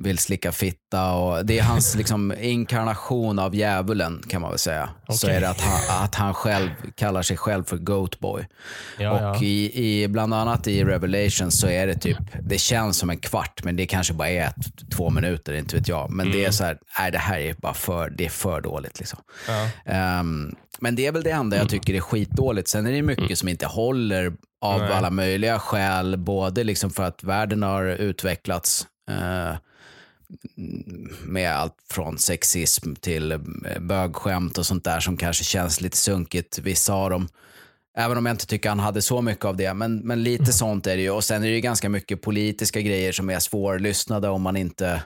[0.00, 1.12] vill slicka fitta.
[1.12, 4.88] Och, det är hans liksom, inkarnation av djävulen kan man väl säga.
[5.08, 5.36] Så Okej.
[5.36, 8.46] är det att han, att han själv kallar sig själv för Goat Boy.
[8.98, 9.42] Ja, och ja.
[9.42, 13.64] I, i, bland annat i Revelation så är det typ, det känns som en kvart
[13.64, 16.10] men det kanske bara är ett, två minuter, inte vet jag.
[16.10, 18.98] Men det är så här, nej det här är bara för, det är för dåligt
[18.98, 19.18] liksom.
[19.48, 19.68] Ja.
[19.92, 22.68] Ehm, men det är väl det enda jag tycker är skitdåligt.
[22.68, 24.92] Sen är det mycket som inte håller av Nej.
[24.92, 26.16] alla möjliga skäl.
[26.16, 29.56] Både liksom för att världen har utvecklats eh,
[31.24, 33.38] med allt från sexism till eh,
[33.80, 37.28] bögskämt och sånt där som kanske känns lite sunkigt, vissa av dem.
[37.98, 39.74] Även om jag inte tycker han hade så mycket av det.
[39.74, 41.10] Men, men lite sånt är det ju.
[41.10, 45.02] Och sen är det ju ganska mycket politiska grejer som är svårlyssnade om man inte...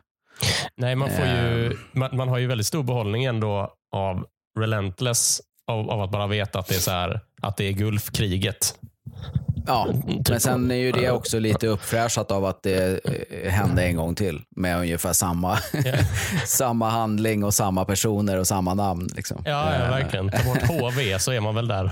[0.76, 1.78] Nej, man, får ju, Ehm.
[1.92, 4.26] man, man har ju väldigt stor behållning ändå av
[4.58, 8.74] Relentless, av, av att bara veta att det är så här, att det är Gulfkriget.
[9.66, 10.28] Ja, typ.
[10.28, 14.14] men sen är ju det också lite uppfräschat av att det eh, hände en gång
[14.14, 15.58] till med ungefär samma,
[16.46, 19.08] samma handling och samma personer och samma namn.
[19.16, 19.42] Liksom.
[19.44, 20.30] Ja, ja Eh, verkligen.
[20.30, 21.84] Ta bort HV så är man väl där.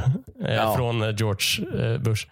[0.45, 0.75] Eh, Ja.
[0.77, 2.27] Från George Bush.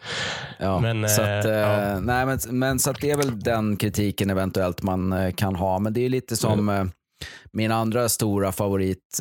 [0.59, 2.01] Ja, Men, så att, ja.
[2.01, 5.79] nej, men, men så att det är väl den kritiken eventuellt man kan ha.
[5.79, 6.91] Men det är lite som Mm.
[7.53, 9.21] min andra stora favorit,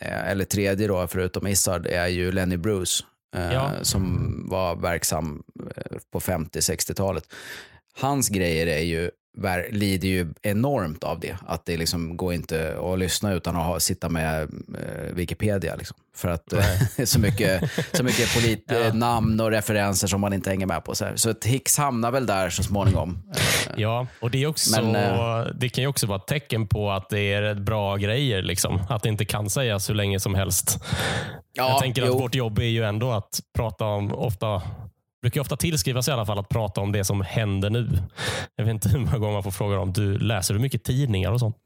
[0.00, 3.04] eller tredje då, förutom Izzard, är ju Lenny Bruce.
[3.32, 3.74] Ja.
[3.74, 5.42] Eh, som var verksam
[5.76, 7.24] eh, på 50-60-talet.
[8.00, 9.10] Hans grejer är ju,
[9.70, 11.36] lider ju enormt av det.
[11.46, 15.76] Att det liksom går inte att lyssna utan att ha, sitta med eh, Wikipedia.
[15.76, 15.96] Liksom.
[16.16, 16.64] För att eh,
[17.04, 18.78] så mycket, så mycket polit, Ja.
[18.78, 20.94] eh, namn och referenser som man inte hänger med på.
[20.94, 21.16] Så, här.
[21.16, 23.22] så att Hicks hamnar väl där så småningom.
[23.36, 23.42] Eh,
[23.76, 27.10] Ja, och det, är också, Men, det kan ju också vara ett tecken på att
[27.10, 28.42] det är bra grejer.
[28.42, 28.82] Liksom.
[28.88, 30.78] Att det inte kan sägas hur länge som helst.
[31.52, 32.14] Ja, jag tänker jo.
[32.14, 34.62] att vårt jobb är ju ändå att prata om, ofta
[35.22, 37.88] brukar ofta tillskrivas i alla fall att prata om det som händer nu.
[38.56, 41.30] Jag vet inte hur många gånger man får fråga om du läser du mycket tidningar
[41.32, 41.56] och sånt.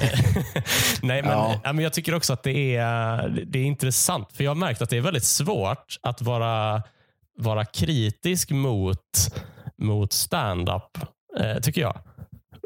[1.02, 1.60] Nej, men, Ja.
[1.64, 4.32] men Jag tycker också att det är, det är intressant.
[4.32, 6.82] För Jag har märkt att det är väldigt svårt att vara,
[7.38, 8.98] vara kritisk mot,
[9.82, 10.98] mot stand-up,
[11.40, 11.98] eh, tycker jag.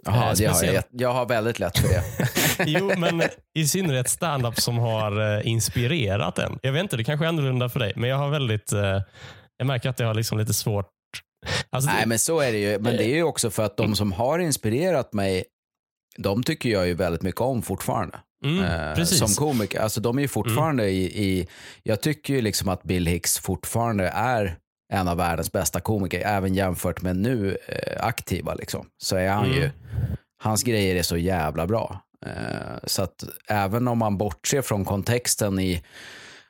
[0.06, 2.02] Jaha, eh, det har jag, jag har väldigt lätt för det.
[2.66, 3.22] Jo, men
[3.54, 6.58] i synnerhet stand-up som har eh, inspirerat en.
[6.62, 8.72] Jag vet inte, det kanske är annorlunda för dig, men jag har väldigt...
[9.54, 10.90] Eh, jag märker att jag har liksom lite svårt...
[11.70, 12.78] Alltså, Nej, men så är det ju.
[12.78, 15.44] Men det är ju också för att de som har inspirerat mig,
[16.16, 18.18] de tycker jag ju väldigt mycket om fortfarande.
[18.44, 18.64] mm,
[18.98, 19.80] Eh, som komiker.
[19.80, 21.48] Alltså de är ju fortfarande i, i,
[21.82, 24.56] jag tycker ju liksom att Bill Hicks fortfarande är
[24.92, 28.86] en av världens bästa komiker, även jämfört med nu eh, aktiva liksom.
[29.02, 29.56] Så är han Mm.
[29.56, 29.70] ju,
[30.42, 32.00] hans grejer är så jävla bra.
[32.26, 32.32] Eh,
[32.84, 35.82] så att även om man bortser från kontexten i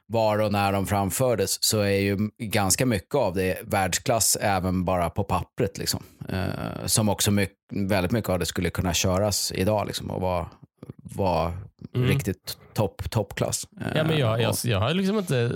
[0.06, 5.10] var och när de framfördes så är ju ganska mycket av det världsklass även bara
[5.10, 5.78] på pappret.
[5.78, 6.02] Liksom.
[6.28, 10.48] Eh, som också mycket, väldigt mycket av det skulle kunna köras idag liksom, och vara
[10.96, 11.52] var
[11.94, 12.08] Mm.
[12.08, 13.66] riktigt topp, toppklass.
[13.80, 15.52] Eh, Ja, men jag, jag, och- jag har liksom inte...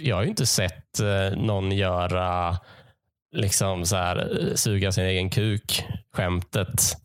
[0.00, 2.56] Jag har ju inte sett eh, någon göra
[3.36, 6.96] liksom så här, eh, suga sin egen kuk skämtet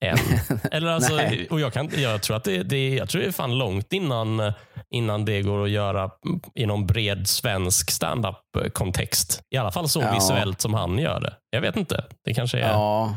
[0.00, 0.18] än.
[0.72, 1.20] Eller alltså,
[1.50, 4.52] och jag, kan, jag, tror att det, det, jag tror det är fan långt innan,
[4.90, 6.10] innan det går att göra
[6.54, 9.42] i någon bred svensk standup-kontext.
[9.50, 10.14] I alla fall så Ja.
[10.14, 11.34] visuellt som han gör det.
[11.50, 12.04] Jag vet inte.
[12.24, 12.68] Det kanske är...
[12.68, 13.14] Ja,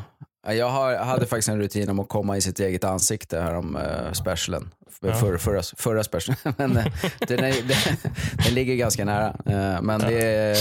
[0.48, 3.76] Jag har, hade faktiskt en rutin om att komma i sitt eget ansikte här om
[3.76, 4.70] uh, specialen.
[5.02, 5.14] Ja.
[5.14, 6.54] För, förra, förra specialen.
[6.58, 6.86] men uh,
[7.20, 8.12] den, är, den,
[8.46, 9.28] den ligger ganska nära.
[9.50, 10.58] Uh, men det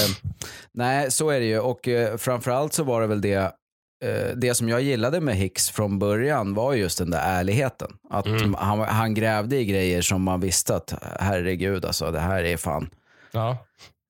[0.74, 1.58] Nej, så är det ju.
[1.60, 3.48] Och uh, framförallt så var det väl det eh,
[4.36, 7.92] det som jag gillade med Hicks från början var just den där ärligheten.
[8.10, 8.54] Att Mm.
[8.54, 12.90] han, han grävde i grejer som man visste att herregud alltså, det här är fan
[13.32, 13.56] Ja.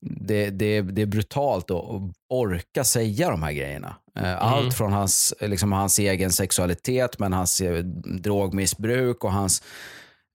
[0.01, 1.85] det, det, det är brutalt att
[2.29, 3.97] orka säga de här grejerna.
[4.21, 4.71] Eh, Allt Mm.
[4.73, 9.63] från hans, liksom hans egen sexualitet, men hans eh, drogmissbruk och hans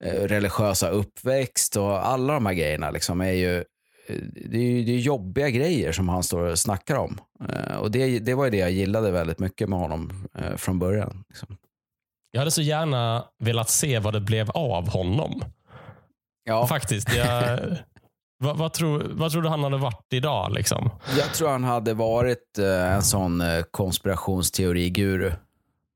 [0.04, 3.64] eh, religiösa uppväxt och alla de här grejerna liksom är ju eh,
[4.50, 7.18] det är, det är jobbiga grejer som han står och snackar om.
[7.48, 10.78] Eh, Och det, det var ju det jag gillade väldigt mycket med honom eh, från
[10.78, 11.24] början.
[11.28, 11.56] Liksom.
[12.30, 15.42] Jag hade så gärna velat se vad det blev av honom.
[16.44, 17.14] Ja, Faktiskt.
[17.14, 17.60] Jag,
[18.44, 20.52] vad, vad, tror, vad tror du han hade varit idag?
[20.52, 20.90] Liksom?
[21.18, 25.32] jag tror han hade varit eh, en sån konspirationsteori-guru.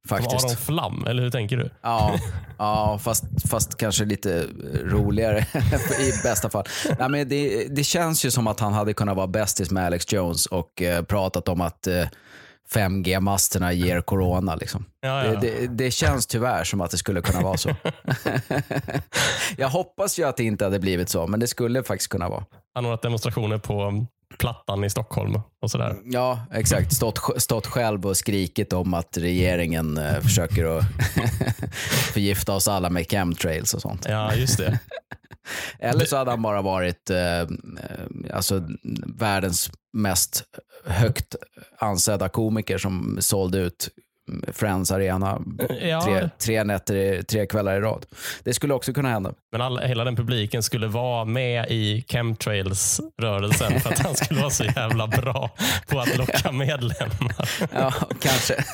[0.08, 0.44] Faktiskt.
[0.44, 1.70] Aron Flam, eller hur tänker du?
[1.82, 2.14] Ja,
[2.58, 4.46] ja fast, fast kanske lite
[4.84, 5.38] roligare
[6.00, 6.64] i bästa fall.
[6.98, 10.12] Nej, men det, det känns ju som att han hade kunnat vara bästis med Alex
[10.12, 12.06] Jones och eh, pratat om att eh,
[12.74, 14.54] 5G-masterna ger corona.
[14.54, 14.84] Liksom.
[15.00, 15.40] Ja, ja.
[15.40, 17.70] Det, det, det känns tyvärr som att det skulle kunna vara så.
[19.56, 22.44] Jag hoppas ju att det inte hade blivit så, men det skulle faktiskt kunna vara.
[22.74, 24.06] Han har demonstrationer på
[24.38, 25.96] Plattan i Stockholm och sådär.
[26.04, 26.92] Ja, exakt.
[26.92, 30.84] Stått, stått själv och skrikit om att regeringen eh, försöker att
[32.12, 34.06] förgifta oss alla med chemtrails och sånt.
[34.08, 34.78] Ja, just det.
[35.78, 37.46] Eller så hade han bara varit eh, eh,
[38.32, 38.62] alltså,
[39.16, 40.44] världens mest
[40.86, 41.36] högt
[41.78, 43.88] ansedda komiker som sålde ut
[44.52, 45.42] Friends Arena
[45.82, 48.06] Ja, tre, tre, nätter, tre kvällar i rad.
[48.44, 49.34] Det skulle också kunna hända.
[49.52, 54.50] men all, hela den publiken skulle vara med i chemtrails-rörelsen för att han skulle vara
[54.50, 55.50] så jävla bra
[55.86, 57.50] på att locka medlemmar.
[57.72, 58.64] Ja, kanske.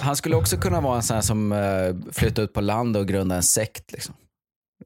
[0.00, 3.08] Han skulle också kunna vara en sån här som uh, flyttar ut på land och
[3.08, 3.92] grundar en sekt.
[3.92, 4.14] Liksom.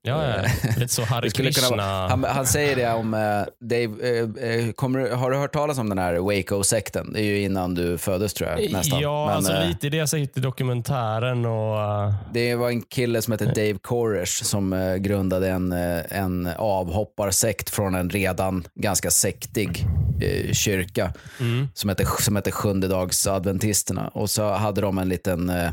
[0.02, 0.42] Ja, ja.
[0.76, 1.68] lite så Hare kunna Krishna.
[1.76, 3.20] vara, han, han säger det om eh,
[3.60, 7.12] Dave, eh, eh, kommer, har du hört talas om den här Waco-sekten?
[7.12, 9.00] Det är ju innan du föddes tror jag nästan.
[9.00, 11.44] Ja, Men, alltså eh, lite det jag sett i dokumentären.
[11.46, 16.00] Och, eh, Det var en kille som heter Dave Koresh som eh, grundade en, eh,
[16.10, 19.86] en avhopparsekt från en redan ganska sektig
[20.20, 24.08] eh, kyrka mm, som heter, som heter Sjundedagsadventisterna.
[24.08, 25.70] Och så hade de en liten eh,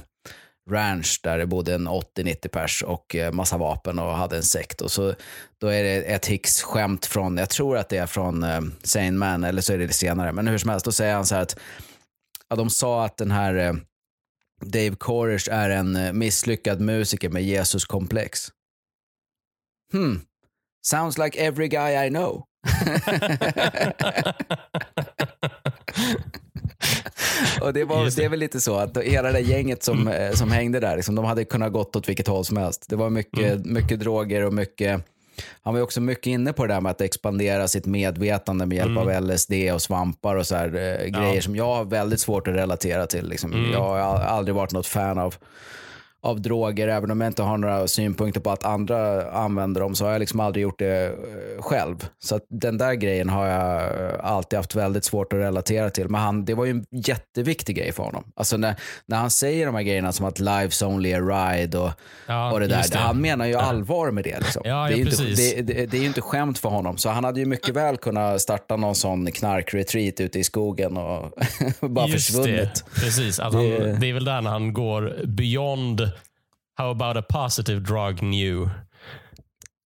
[0.71, 4.81] ranch där det bodde en 80-90 pers och eh, massa vapen och hade en sekt.
[4.81, 5.13] Och så,
[5.57, 9.43] då är det ett Hicks-skämt från, jag tror att det är från eh, Sane Man,
[9.43, 10.31] eller så är det senare.
[10.31, 11.59] Men hur som helst, då säger han så här att
[12.49, 13.73] ja, de sa att den här eh,
[14.61, 18.47] Dave Koresh är en eh, misslyckad musiker med Jesus-komplex.
[19.91, 20.21] Hmm,
[20.81, 22.43] sounds like every guy I know.
[27.61, 28.25] Och det, var, det.
[28.25, 31.25] är väl lite så att hela det gänget som, eh, som hängde där, liksom, de
[31.25, 32.85] hade kunnat gått åt vilket håll som helst.
[32.89, 35.05] Det var mycket, mycket droger och mycket
[35.63, 38.97] han var också mycket inne på det där med att expandera sitt medvetande med hjälp
[38.97, 42.55] av LSD och svampar och så här, eh, grejer som jag har väldigt svårt att
[42.55, 43.29] relatera till.
[43.29, 43.69] Liksom.
[43.73, 45.35] Jag har al- aldrig varit något fan av,
[46.21, 50.05] av droger, även om jag inte har några synpunkter på att andra använder dem så
[50.05, 52.07] har jag liksom aldrig gjort det eh, själv.
[52.19, 56.09] Så att den där grejen har jag eh, alltid haft väldigt svårt att relatera till.
[56.09, 58.23] Men han, det var ju en jätteviktig grej för honom.
[58.35, 61.91] Alltså när, när han säger de här grejerna som att life's only a ride och,
[62.27, 62.83] Ja, och det där.
[62.91, 62.97] det.
[62.97, 64.39] Han menar ju allvar med det.
[64.39, 64.61] Liksom.
[64.65, 65.55] Ja, det, är ja, ju inte, precis.
[65.55, 66.97] det, det, det är ju inte skämt för honom.
[66.97, 71.31] Så han hade ju mycket väl kunnat starta någon sån knarkretreat ute i skogen och
[71.89, 72.83] bara Just försvunnit.
[72.95, 73.01] Det.
[73.01, 73.39] Precis.
[73.39, 76.09] Att han, Det- det är väl där när han går beyond
[76.79, 78.69] How about a positive drug new?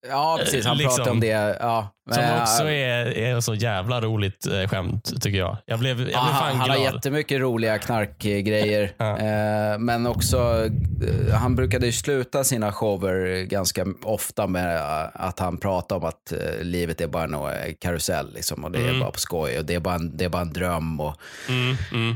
[0.10, 0.66] Ja, precis.
[0.66, 0.96] Han Liksom.
[0.96, 1.58] pratade om det.
[1.60, 5.58] Ja, Som också ja, är, är så jävla roligt eh, skämt, tycker jag.
[5.66, 6.94] Jag blev, jag blev Ja, han, fan han har glad.
[6.94, 8.92] jättemycket roliga knarkgrejer.
[8.98, 9.18] Ja.
[9.18, 10.70] eh, men också,
[11.28, 16.08] eh, han brukade ju sluta sina shower ganska ofta med eh, att han pratade om
[16.08, 18.34] att eh, livet är bara en eh, karusell.
[18.34, 20.42] Liksom, och det är bara på skoj och det är bara en, det är bara
[20.42, 21.00] en dröm.
[21.00, 21.16] Och
[21.50, 22.16] Mm, mm.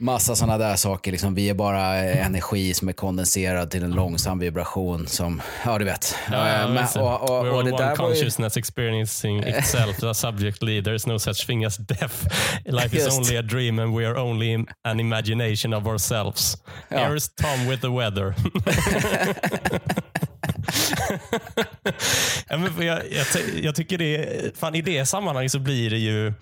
[0.00, 1.12] Massa sådana där saker.
[1.12, 1.34] Liksom.
[1.34, 5.84] Vi är bara eh, energi som är kondenserad till en långsam vibration som, ja du
[5.84, 6.14] vet.
[6.30, 6.96] Ja, Eh, ja, men- visst.
[6.96, 7.96] och, och, We're all det one var ju...
[7.96, 10.92] consciousness experiencing itself as subject leader.
[10.92, 12.26] There's no such thing as death.
[12.64, 16.56] Life is only a dream and we are only an imagination of ourselves.
[16.88, 16.96] Ja.
[16.98, 18.34] Here's Tom with the weather.
[22.48, 23.26] ja, jag, jag,
[23.62, 26.32] jag tycker det, fan, I det sammanhanget så blir det ju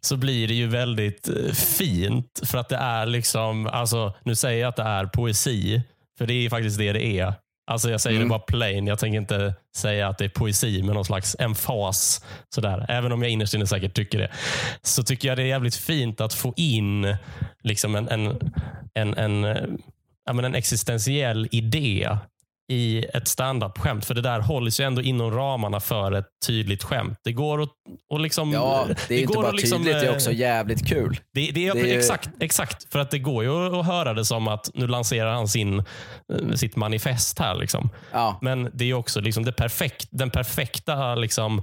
[0.00, 2.40] så blir det ju väldigt eh, fint.
[2.42, 5.82] För att det är liksom, alltså, nu säger jag att det är poesi,
[6.18, 7.34] för det är faktiskt det det är.
[7.70, 8.28] Alltså jag säger Mm.
[8.28, 8.86] det bara plain.
[8.86, 12.24] Jag tänker inte säga att det är poesi med någon slags emfas.
[12.54, 12.86] Sådär.
[12.88, 14.30] Även om jag innerst inne säkert tycker det.
[14.82, 17.16] Så tycker jag det är jävligt fint att få in
[17.62, 18.52] liksom en, en,
[18.94, 19.62] en, en, eh,
[20.26, 22.16] ja, men en existentiell idé
[22.70, 24.04] i ett stand-up-skämt.
[24.04, 27.18] För det där hålls ju ändå inom ramarna för ett tydligt skämt.
[27.24, 27.68] Det går att,
[28.10, 30.88] och liksom, Ja, det är inte går bara liksom, tydligt, det är eh, också jävligt
[30.88, 31.20] kul.
[31.34, 32.92] det, det är, Det är ju- exakt, exakt.
[32.92, 35.84] För att det går ju att höra det som att nu lanserar han sin, eh,
[36.54, 37.54] sitt manifest här.
[37.54, 37.90] Liksom.
[38.12, 41.62] Ja, Men det är också liksom det perfekt, den perfekta liksom,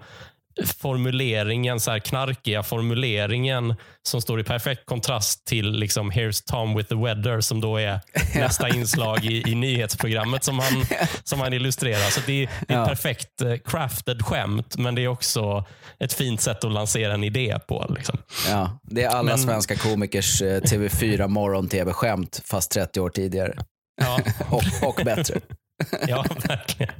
[0.63, 6.89] formuleringen, så här knarkiga formuleringen som står i perfekt kontrast till liksom, Here's Tom with
[6.89, 7.99] the weather som då är
[8.35, 10.83] nästa inslag i, i nyhetsprogrammet som han,
[11.23, 12.09] som han illustrerar.
[12.09, 15.65] Så det är, det är ett perfekt eh, crafted skämt, men det är också
[15.99, 17.85] ett fint sätt att lansera en idé på.
[17.97, 18.17] Liksom.
[18.49, 18.79] ja.
[18.83, 23.53] Det är alla Men- svenska komikers eh, TV4 morgon-tv-skämt, fast 30 år tidigare.
[24.01, 25.39] Ja, Och, och bättre.
[26.07, 26.93] ja verkligen.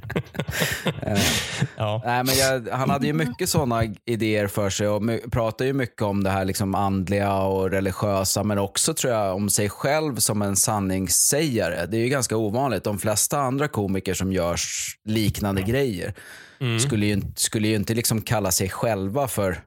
[1.76, 2.02] ja.
[2.04, 6.02] Nej, men jag, han hade ju mycket sådana idéer för sig och pratade ju mycket
[6.02, 10.42] om det här liksom andliga och religiösa, men också tror jag om sig själv som
[10.42, 11.86] en sanningssägare.
[11.86, 12.84] Det är ju ganska ovanligt.
[12.84, 14.56] De flesta andra komiker som gör
[15.04, 16.14] liknande grejer
[16.80, 19.58] skulle ju, inte- skulle ju inte liksom kalla sig själva för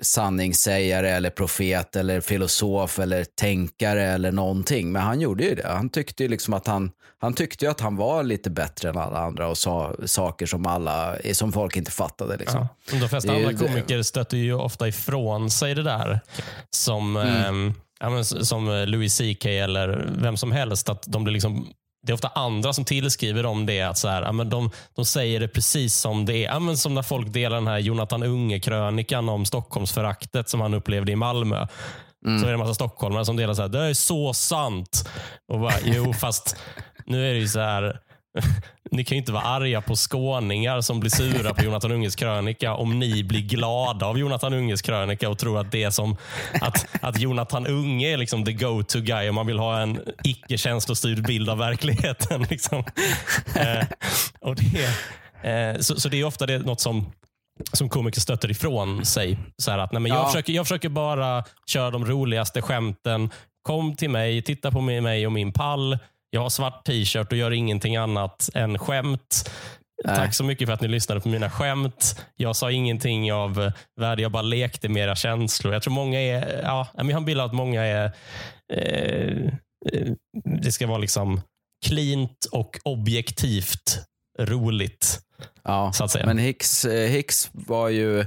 [0.00, 4.92] sanningssägare eller profet eller filosof eller tänkare eller någonting.
[4.92, 5.68] Men han gjorde ju det.
[5.68, 9.18] Han tyckte ju liksom att han, han tyckte att han var lite bättre än alla
[9.18, 12.36] andra och sa saker som alla, som folk inte fattade.
[12.36, 12.66] Liksom.
[12.92, 12.98] Ja.
[13.00, 13.66] De flesta Det andra det.
[13.68, 16.20] komiker stöter ju ofta ifrån sig det där.
[16.70, 17.74] Som, Mm.
[18.20, 20.88] s- som eh, Louis CK eller vem som helst.
[20.88, 21.66] Att de blir liksom,
[22.02, 23.82] det är ofta andra som tillskriver dem det.
[23.82, 26.52] Att så här, ja, men de, de säger det precis som det är.
[26.52, 31.12] Ja, men som när folk delar den här Jonathan Unge-krönikan om Stockholmsföraktet som han upplevde
[31.12, 31.66] i Malmö.
[32.26, 32.40] Mm.
[32.40, 35.08] Så är det en massa stockholmare som delar så här, det är så sant.
[35.48, 36.56] Och bara, jo, fast
[37.06, 38.00] nu är det ju så här,
[38.90, 42.74] ni kan ju inte vara arga på skåningar som blir sura på Jonathan Unges krönika
[42.74, 46.16] om ni blir glada av Jonathan Unges krönika och tror att det är som
[46.60, 50.58] att, att Jonathan Unge är liksom the go-to guy om man vill ha en icke
[50.58, 52.42] känslostyrd bild av verkligheten.
[52.50, 52.84] Liksom.
[53.56, 53.86] Eh,
[54.40, 54.84] och det,
[55.50, 57.12] eh, så, så det är ofta det något som
[57.72, 59.38] som komiker stöter ifrån sig.
[59.58, 60.26] Så att, nej, men jag, Ja.
[60.26, 63.30] försöker, jag försöker bara köra de roligaste skämten.
[63.62, 65.98] Kom till mig, titta på mig och min pall.
[66.34, 69.50] Jag har svart t-shirt och gör ingenting annat än skämt.
[70.04, 70.16] Nej.
[70.16, 72.24] Tack så mycket för att ni lyssnade på mina skämt.
[72.36, 75.72] Jag sa ingenting av värde, jag bara lekte med era känslor.
[75.72, 78.12] Jag tror många är, ja, jag har en bild av att många är,
[78.72, 79.46] eh,
[79.92, 80.12] eh,
[80.62, 81.40] det ska vara liksom
[81.86, 84.00] cleant och objektivt
[84.38, 85.20] roligt.
[85.62, 86.26] Ja, Så att säga.
[86.26, 88.24] men Hicks, eh, Hicks var ju...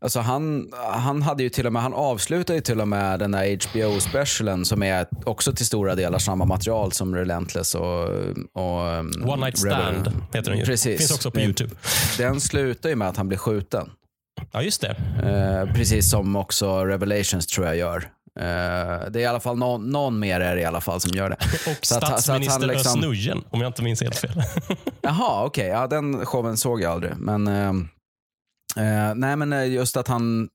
[0.00, 3.30] Alltså han, han hade ju till och med, han avslutade ju till och med den
[3.32, 8.04] där HBO-specialen som är också till stora delar samma material som Relentless och...
[8.52, 10.00] och um, One Night Rebel.
[10.00, 10.64] Stand heter den ju.
[10.64, 10.98] Precis.
[10.98, 11.74] Finns också på YouTube.
[12.18, 13.90] Den slutar ju med att han blir skjuten.
[14.52, 14.96] Ja, just det.
[15.22, 17.96] Eh, precis som också Revelations tror jag gör.
[18.40, 21.16] Eh, det är i alla fall någon, någon mer är det i alla fall som
[21.16, 21.36] gör det.
[21.70, 24.42] Och Så så att statsminister liksom- Özz om jag inte minns helt fel.
[25.02, 25.66] Jaha, okej.
[25.66, 27.12] Ja, den showen såg jag aldrig.
[27.16, 27.88] Men, ehm,
[28.76, 30.48] eh, nej, men eh, just att han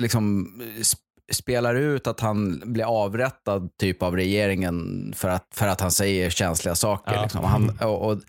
[0.00, 0.96] liksom sp-
[1.32, 6.30] spelar ut att han blir avrättad typ av regeringen för att, för att han säger
[6.30, 7.14] känsliga saker.
[7.14, 7.22] Ja.
[7.22, 7.44] Liksom.
[7.44, 8.20] Han, och, och,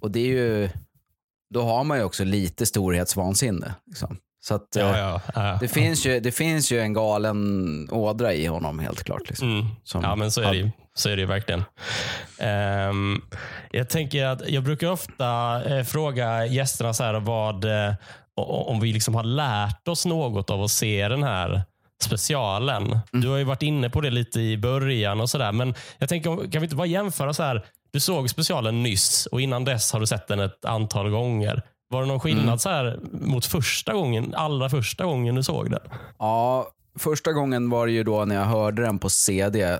[0.00, 0.68] och det är ju,
[1.54, 3.74] då har man ju också lite storhetsvansinne.
[3.86, 4.16] Liksom.
[4.40, 5.58] Så att, eh, ja, ja, ja.
[5.60, 9.28] Det, finns ju, det finns ju en galen ådra i honom helt klart.
[9.28, 9.60] Liksom.
[9.60, 9.66] Mm.
[10.02, 10.70] Ja, men så är det ju.
[10.94, 11.64] Så är det ju verkligen.
[12.38, 13.20] Ehm,
[13.70, 17.64] jag tänker att jag brukar ofta eh, fråga gästerna så här vad,
[18.36, 21.62] om vi liksom har lärt oss något av att se den här
[22.02, 22.82] specialen.
[22.86, 23.00] Mm.
[23.10, 25.52] Du har ju varit inne på det lite i början och sådär.
[25.52, 27.64] Men jag tänker, kan vi inte bara jämföra så här.
[27.92, 31.62] Du såg specialen nyss och innan dess har du sett den ett antal gånger.
[31.88, 32.58] Var det någon skillnad Mm.
[32.58, 35.80] så här mot första gången, allra första gången du såg den?
[36.18, 36.68] Ja,
[36.98, 39.78] första gången var det ju då när jag hörde den på CD, eh,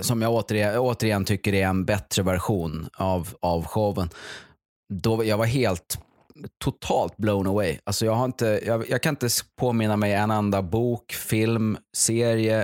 [0.00, 4.08] som jag återigen, återigen tycker är en bättre version av, av showen.
[4.92, 5.98] Då, jag var helt
[6.64, 7.78] totalt blown away.
[7.84, 9.28] Alltså jag, har inte, jag, jag kan inte
[9.58, 12.60] påminna mig en enda bok, film, serie,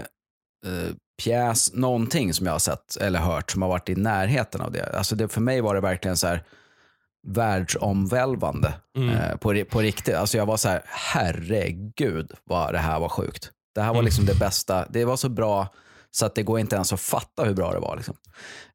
[0.67, 4.73] eh, pjäs, någonting som jag har sett eller hört som har varit i närheten av
[4.73, 4.97] det.
[4.97, 6.43] Alltså det för mig var det verkligen så här
[7.27, 9.09] världsomvälvande Mm.
[9.11, 10.15] eh, på, på riktigt.
[10.15, 13.51] Alltså jag var så här, herregud vad det här var sjukt.
[13.75, 14.05] Det här var Mm.
[14.05, 14.87] liksom det bästa.
[14.91, 15.69] Det var så bra
[16.11, 17.97] så att det går inte ens att fatta hur bra det var.
[17.97, 18.17] Liksom.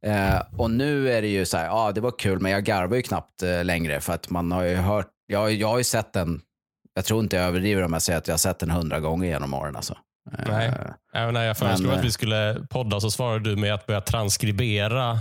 [0.01, 2.95] Eh, och nu är det ju så här, ja det var kul men jag garvar
[2.95, 6.13] ju knappt eh, längre för att man har ju hört, jag, jag har ju sett
[6.13, 6.41] den,
[6.93, 9.27] jag tror inte jag överdriver om jag säger att jag har sett den hundra gånger
[9.27, 9.75] genom åren.
[9.75, 9.97] Alltså.
[10.47, 10.67] Nej.
[10.67, 10.73] Eh,
[11.21, 13.85] Även när jag föreslog Men, att vi eh, skulle podda så svarade du med att
[13.85, 15.19] börja transkribera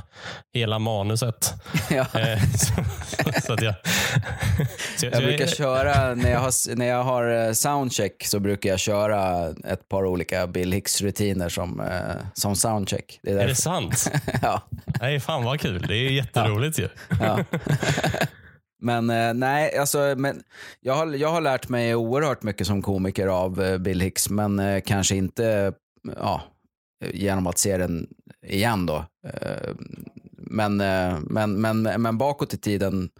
[0.55, 1.55] hela manuset.
[1.91, 2.21] ja.
[2.21, 2.73] Eh, så,
[3.47, 3.75] så att jag,
[4.97, 8.81] så, Jag brukar köra, när jag har, när jag har eh, soundcheck så brukar jag
[8.81, 11.87] köra ett par olika Bill Hicks-rutiner som, eh,
[12.35, 13.21] som soundcheck.
[13.23, 14.13] Det är Är det sant?
[14.43, 14.61] ja.
[15.01, 15.85] Nej, fan vad kul.
[15.89, 16.89] Det är jätteroligt ju.
[17.21, 17.39] Ja.
[18.83, 20.43] Men eh, nej, alltså, men
[20.81, 24.59] jag, har, jag har lärt mig oerhört mycket som komiker av eh, Bill Hicks, men
[24.59, 25.73] eh, kanske inte
[26.17, 26.43] ja,
[27.13, 28.07] genom att se den
[28.47, 29.05] igen då.
[29.29, 29.71] Eh,
[30.37, 33.11] men, eh, men, men, men bakåt i tiden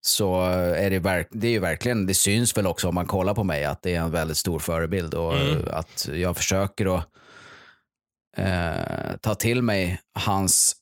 [0.00, 0.44] så
[0.76, 3.44] är det, verk, det är ju verkligen, det syns väl också om man kollar på
[3.44, 5.64] mig att det är en väldigt stor förebild och Mm.
[5.70, 7.06] att jag försöker att
[8.36, 10.76] eh, ta till mig hans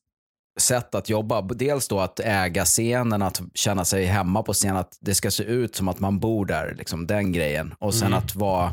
[0.58, 1.42] sätt att jobba.
[1.42, 5.44] Dels då att äga scenen, att känna sig hemma på scenen, att det ska se
[5.44, 7.74] ut som att man bor där, liksom den grejen.
[7.78, 8.18] Och sen Mm.
[8.18, 8.72] att vara,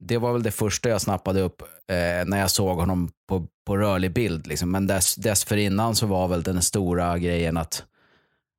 [0.00, 3.76] det var väl det första jag snappade upp eh, när jag såg honom på, på
[3.76, 4.46] rörlig bild.
[4.46, 4.70] Liksom.
[4.70, 7.84] Men dess, dessförinnan så var väl den stora grejen att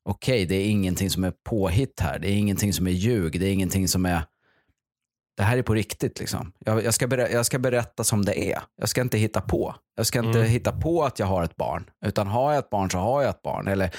[0.09, 2.19] okej, det är ingenting som är påhitt här.
[2.19, 3.39] Det är ingenting som är ljug.
[3.39, 4.21] Det är ingenting som är
[5.37, 6.19] det här är på riktigt.
[6.19, 6.51] Liksom.
[6.59, 8.59] Jag, jag, ska berätta, jag ska berätta som det är.
[8.79, 9.75] Jag ska inte hitta på.
[9.97, 10.51] Jag ska inte Mm.
[10.51, 11.89] hitta på att jag har ett barn.
[12.05, 13.67] Utan har jag ett barn så har jag ett barn.
[13.67, 13.91] Eller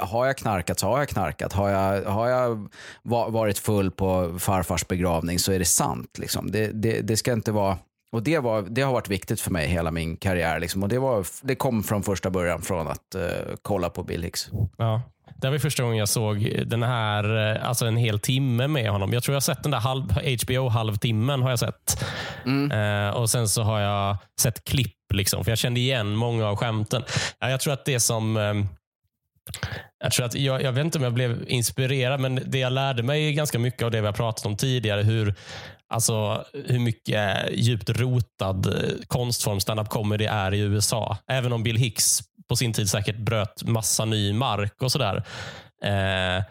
[0.00, 1.52] har jag knarkat så har jag knarkat.
[1.52, 2.68] Har jag, har jag
[3.02, 6.18] va- varit full på farfars begravning så är det sant.
[6.18, 6.50] Liksom.
[6.50, 7.78] Det, det, det ska inte vara...
[8.12, 10.60] Och det, var, det har varit viktigt för mig hela min karriär.
[10.60, 10.82] Liksom.
[10.82, 13.22] Och det, var, det kom från första början från att eh,
[13.62, 14.48] kolla på Bill Hicks.
[14.76, 15.02] Ja.
[15.40, 19.12] Det var första gången jag såg den här, eh, alltså en hel timme med honom.
[19.12, 20.04] Jag tror jag har sett den där halv,
[20.44, 21.42] HBO halvtimmen.
[21.42, 22.04] har jag sett.
[22.72, 26.56] Eh, och Sen så har jag sett klipp, liksom, för jag kände igen många av
[26.56, 27.04] skämten.
[27.38, 28.36] Ja, jag tror att det som...
[28.36, 28.54] eh,
[30.04, 33.02] jag, tror att jag, jag vet inte om jag blev inspirerad, men det jag lärde
[33.02, 35.02] mig är ganska mycket av det vi har pratat om tidigare.
[35.02, 35.34] Hur,
[35.88, 41.16] alltså, hur mycket djupt rotad eh, konstform stand-up comedy är i USA.
[41.30, 45.16] Även om Bill Hicks på sin tid säkert bröt massa ny mark och sådär.
[45.84, 46.44] Eh,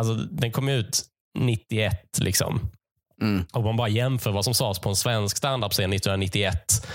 [0.00, 1.02] alltså, den kom ut
[1.38, 2.18] 91.
[2.18, 2.70] liksom.
[3.22, 3.44] Mm.
[3.52, 6.86] Om man bara jämför vad som sades på en svensk standup-scen 1991.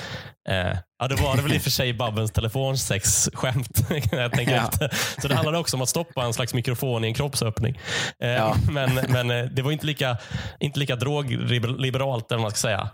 [0.49, 3.79] Eh, ja, det var det väl i och för sig Babbens telefonsexskämt.
[4.11, 4.67] jag tänker Ja.
[4.71, 4.89] efter.
[5.21, 7.79] Så det handlade också om att stoppa en slags mikrofon i en kroppsöppning.
[8.23, 8.55] Eh, Ja.
[8.71, 10.17] Men, men eh, det var inte lika,
[10.59, 12.89] inte lika drogliberalt, eller vad man ska säga.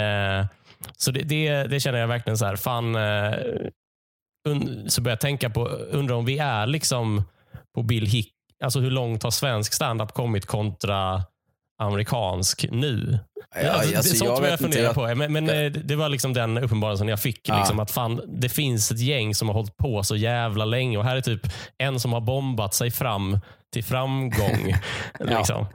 [0.00, 0.46] Eh,
[0.96, 3.34] så det, det, det känner jag verkligen så här, fan, eh,
[4.86, 7.22] så börjar jag tänka på, undrar om vi är liksom
[7.74, 8.32] på Bill Hick,
[8.64, 11.22] alltså hur långt har svensk standup kommit kontra
[11.82, 13.18] amerikansk nu?
[13.54, 15.14] Ja, alltså, det är alltså, sånt jag jag inte, funderar jag- på.
[15.14, 17.48] Men, men eh, det var liksom den uppenbarelsen jag fick.
[17.48, 17.58] Ja.
[17.58, 21.04] Liksom, att fan, det finns ett gäng som har hållit på så jävla länge och
[21.04, 21.40] här är typ
[21.78, 23.38] en som har bombat sig fram
[23.72, 24.74] till framgång.
[25.18, 25.38] Ja.
[25.38, 25.66] liksom.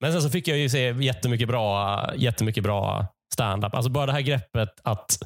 [0.00, 3.74] Men sen så fick jag ju se jättemycket bra, jättemycket bra stand-up.
[3.74, 5.18] Alltså bara det här greppet att,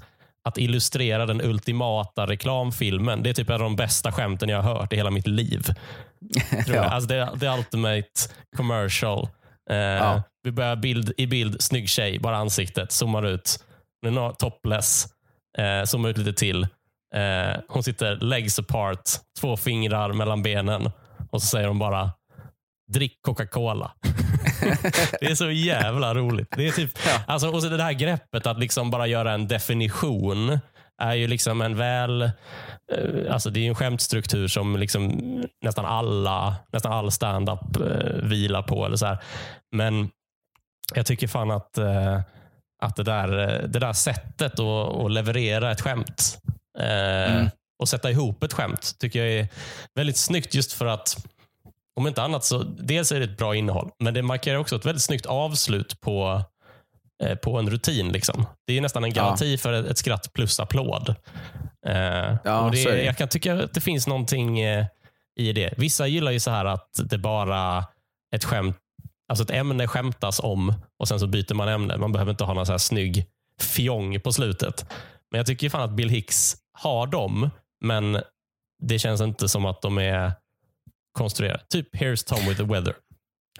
[0.48, 3.22] att illustrera den ultimata reklamfilmen.
[3.22, 5.62] Det är typ en av de bästa skämten jag har hört i hela mitt liv.
[6.66, 6.76] Tror.
[6.76, 6.82] Ja.
[6.82, 8.08] Alltså det, the ultimate
[8.56, 9.28] commercial.
[9.70, 13.64] Eh, Vi börjar bild, i bild, snygg tjej, bara ansiktet, zoomar ut.
[14.02, 15.06] Den har topless,
[15.58, 16.62] eh, zoomar ut lite till.
[17.14, 19.02] Eh, hon sitter legs apart,
[19.40, 20.90] två fingrar mellan benen
[21.30, 22.10] och så säger hon bara
[22.92, 23.92] drick Coca-Cola.
[25.20, 26.48] det är så jävla roligt.
[26.56, 26.90] Det är typ,
[27.26, 30.58] alltså, och så det här greppet att liksom bara göra en definition
[31.02, 32.22] är ju liksom en väl...
[32.22, 32.30] eh,
[33.30, 35.10] Alltså det är en skämtstruktur som liksom
[35.64, 38.86] nästan alla nästan all stand-up eh, vilar på.
[38.86, 39.18] Eller så här.
[39.76, 40.08] Men
[40.94, 42.20] jag tycker fan att, eh,
[42.82, 43.28] att det, där,
[43.68, 44.60] det där sättet att,
[45.04, 46.38] att leverera ett skämt
[46.78, 47.48] Mm.
[47.82, 49.48] och sätta ihop ett skämt tycker jag är
[49.94, 51.26] väldigt snyggt just för att
[51.96, 54.86] om inte annat så dels är det ett bra innehåll, men det markerar också ett
[54.86, 56.42] väldigt snyggt avslut på,
[57.22, 58.08] eh, på en rutin.
[58.12, 58.46] Liksom.
[58.66, 61.14] Det är nästan en garanti för ett, ett skratt plus applåd.
[61.86, 63.04] Eh, Ja, och det, är.
[63.04, 64.86] Jag kan tycka att det finns någonting eh,
[65.40, 65.74] i det.
[65.76, 67.84] Vissa gillar ju så här att det bara
[68.34, 68.76] ett skämt,
[69.28, 71.96] alltså ett ämne skämtas om och sen så byter man ämne.
[71.96, 73.26] Man behöver inte ha någon så här snygg
[73.60, 74.86] fjong på slutet.
[75.30, 77.50] Men jag tycker fan att Bill Hicks har dem,
[77.84, 78.20] men
[78.82, 80.32] det känns inte som att de är
[81.14, 81.60] konstruerade.
[81.68, 82.94] Typ Here's Tom with the weather.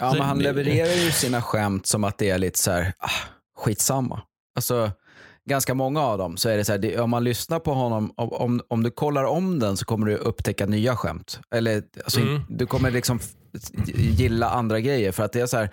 [0.01, 2.71] Ja, Så men han det- levererar ju sina skämt som att det är lite så
[2.71, 3.09] här, ah,
[3.57, 4.23] skitsamma.
[4.57, 4.91] Alltså,
[5.49, 8.13] ganska många av dem så är det så här, det, om man lyssnar på honom,
[8.17, 11.41] om, om, du kollar om den så kommer du upptäcka nya skämt.
[11.51, 12.43] Eller alltså, Mm.
[12.49, 13.21] du kommer liksom
[13.95, 15.71] gilla andra grejer för att det är så här,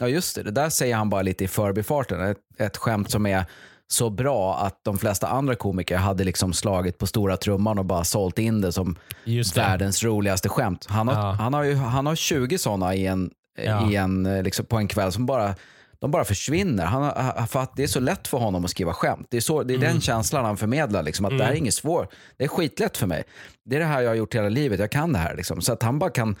[0.00, 2.20] ja just det, det där säger han bara lite i förbifarten.
[2.20, 3.44] Ett, ett skämt som är
[3.92, 8.04] så bra att de flesta andra komiker hade liksom slagit på stora trumman och bara
[8.04, 8.96] sålt in det som
[9.54, 9.56] det.
[9.56, 10.86] världens roligaste skämt.
[10.88, 11.32] Han har, Ja.
[11.32, 13.90] han har, ju, han har 20 sådana i en, Ja.
[13.90, 15.54] i en, eh, liksom, på en kväll som bara
[16.00, 16.84] de bara försvinner.
[16.84, 17.12] Han,
[17.48, 19.26] för att det är så lätt för honom att skriva skämt.
[19.30, 21.74] Det är, så, det är den känslan han förmedlar, liksom, att det här är inget
[21.74, 22.12] svårt.
[22.36, 23.22] Det är skitlätt för mig.
[23.64, 25.36] Det är det här jag har gjort hela livet, jag kan det här.
[25.36, 25.60] Liksom.
[25.60, 26.36] Så att han bara kan,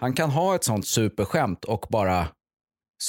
[0.00, 2.26] han kan ha ett sånt superskämt och bara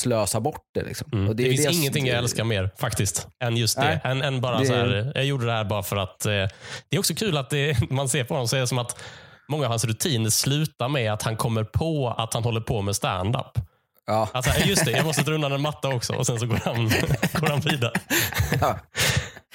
[0.02, 0.84] slösa bort det.
[0.84, 1.10] Liksom.
[1.14, 1.36] Mm.
[1.36, 4.02] Det, är finns det- ingenting jag älskar mer faktiskt än just det.
[4.04, 6.26] Än, än bara Det- så här, jag gjorde det här bara för att...
[6.26, 8.80] Eh, det är också kul att det, man ser på honom så är det som
[8.80, 9.00] att
[9.50, 12.96] många av hans rutiner slutar med att han kommer på att han håller på med
[12.96, 13.52] stand-up.
[14.08, 14.30] Ja.
[14.34, 16.90] Alltså, just det, jag måste dra undan en matta också och sen så går han,
[17.42, 17.92] går han vidare.
[18.62, 18.80] Ja.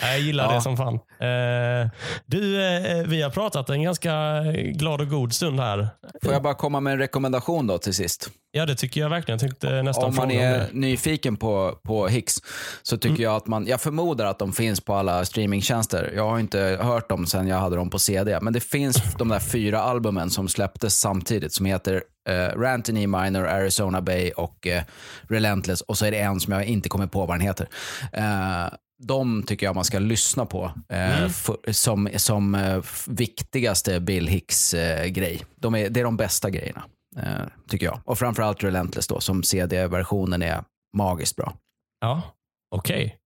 [0.01, 0.53] Jag gillar Ja.
[0.55, 0.94] det som fan.
[0.94, 1.90] Eh,
[2.26, 4.42] du, eh, vi har pratat en ganska
[4.74, 5.88] glad och god stund här.
[6.24, 8.30] Får jag bara komma med en rekommendation då till sist?
[8.53, 9.34] Ja, det tycker jag verkligen.
[9.34, 10.68] Jag tänkte nästan Om man om är det.
[10.72, 12.34] nyfiken på, på Hicks
[12.82, 13.22] så tycker Mm.
[13.22, 16.12] jag att man, jag förmodar att de finns på alla streamingtjänster.
[16.16, 18.38] Jag har inte hört dem sen jag hade dem på CD.
[18.42, 23.46] Men det finns de där fyra albumen som släpptes samtidigt som heter uh, Rantini Minor,
[23.46, 24.82] Arizona Bay och eh,
[25.28, 25.80] Relentless.
[25.80, 27.68] Och så är det en som jag inte kommer på vad den heter.
[28.12, 28.66] Eh,
[29.03, 31.30] de tycker jag man ska lyssna på eh, Mm.
[31.30, 35.42] för, som, som eh, viktigaste Bill Hicks-grej.
[35.57, 36.84] de är, det är de bästa grejerna,
[37.16, 38.01] eh, tycker jag.
[38.05, 40.64] Och framförallt Relentless då, som CD-versionen är
[40.96, 41.55] magiskt bra.
[42.01, 42.22] Ja,
[42.70, 43.16] okej.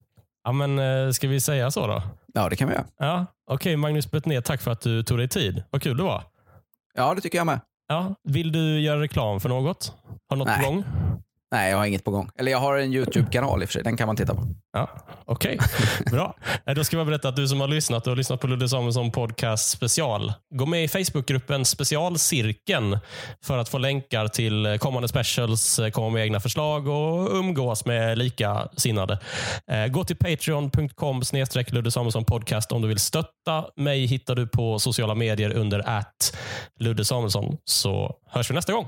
[0.44, 2.02] Ja, men eh, ska vi säga så då?
[2.34, 2.84] Ja, det kan vi göra.
[2.98, 5.62] Ja, okej Magnus Bettner, tack för att du tog dig tid.
[5.70, 6.22] Vad kul det var.
[6.94, 7.60] Ja, det tycker jag med.
[7.88, 9.92] Ja, vill du göra reklam för något?
[10.28, 10.64] Har något Nej.
[10.64, 10.84] på gång?
[11.53, 12.30] Nej, jag har inget på gång.
[12.38, 13.82] Eller jag har en YouTube-kanal i och för sig.
[13.82, 14.47] Den kan man titta på.
[14.72, 14.90] Ja,
[15.24, 15.59] Okej,
[16.11, 16.36] bra.
[16.66, 18.68] Eh, då ska jag berätta att du som har lyssnat, du har lyssnat på Ludde
[18.68, 20.32] Samuelsson podcast special.
[20.55, 22.99] Gå med i Facebookgruppen Specialcirkeln
[23.45, 27.84] för att få länkar till eh, kommande specials, eh, komma med egna förslag och umgås
[27.84, 29.18] med likasinnade.
[29.90, 34.07] Gå till patreon.com snedstreck Ludde Samuelsson podcast om du vill stötta mig.
[34.07, 36.36] hittar du på sociala medier under att
[36.80, 38.86] Ludde Samuelsson så hörs vi nästa gång.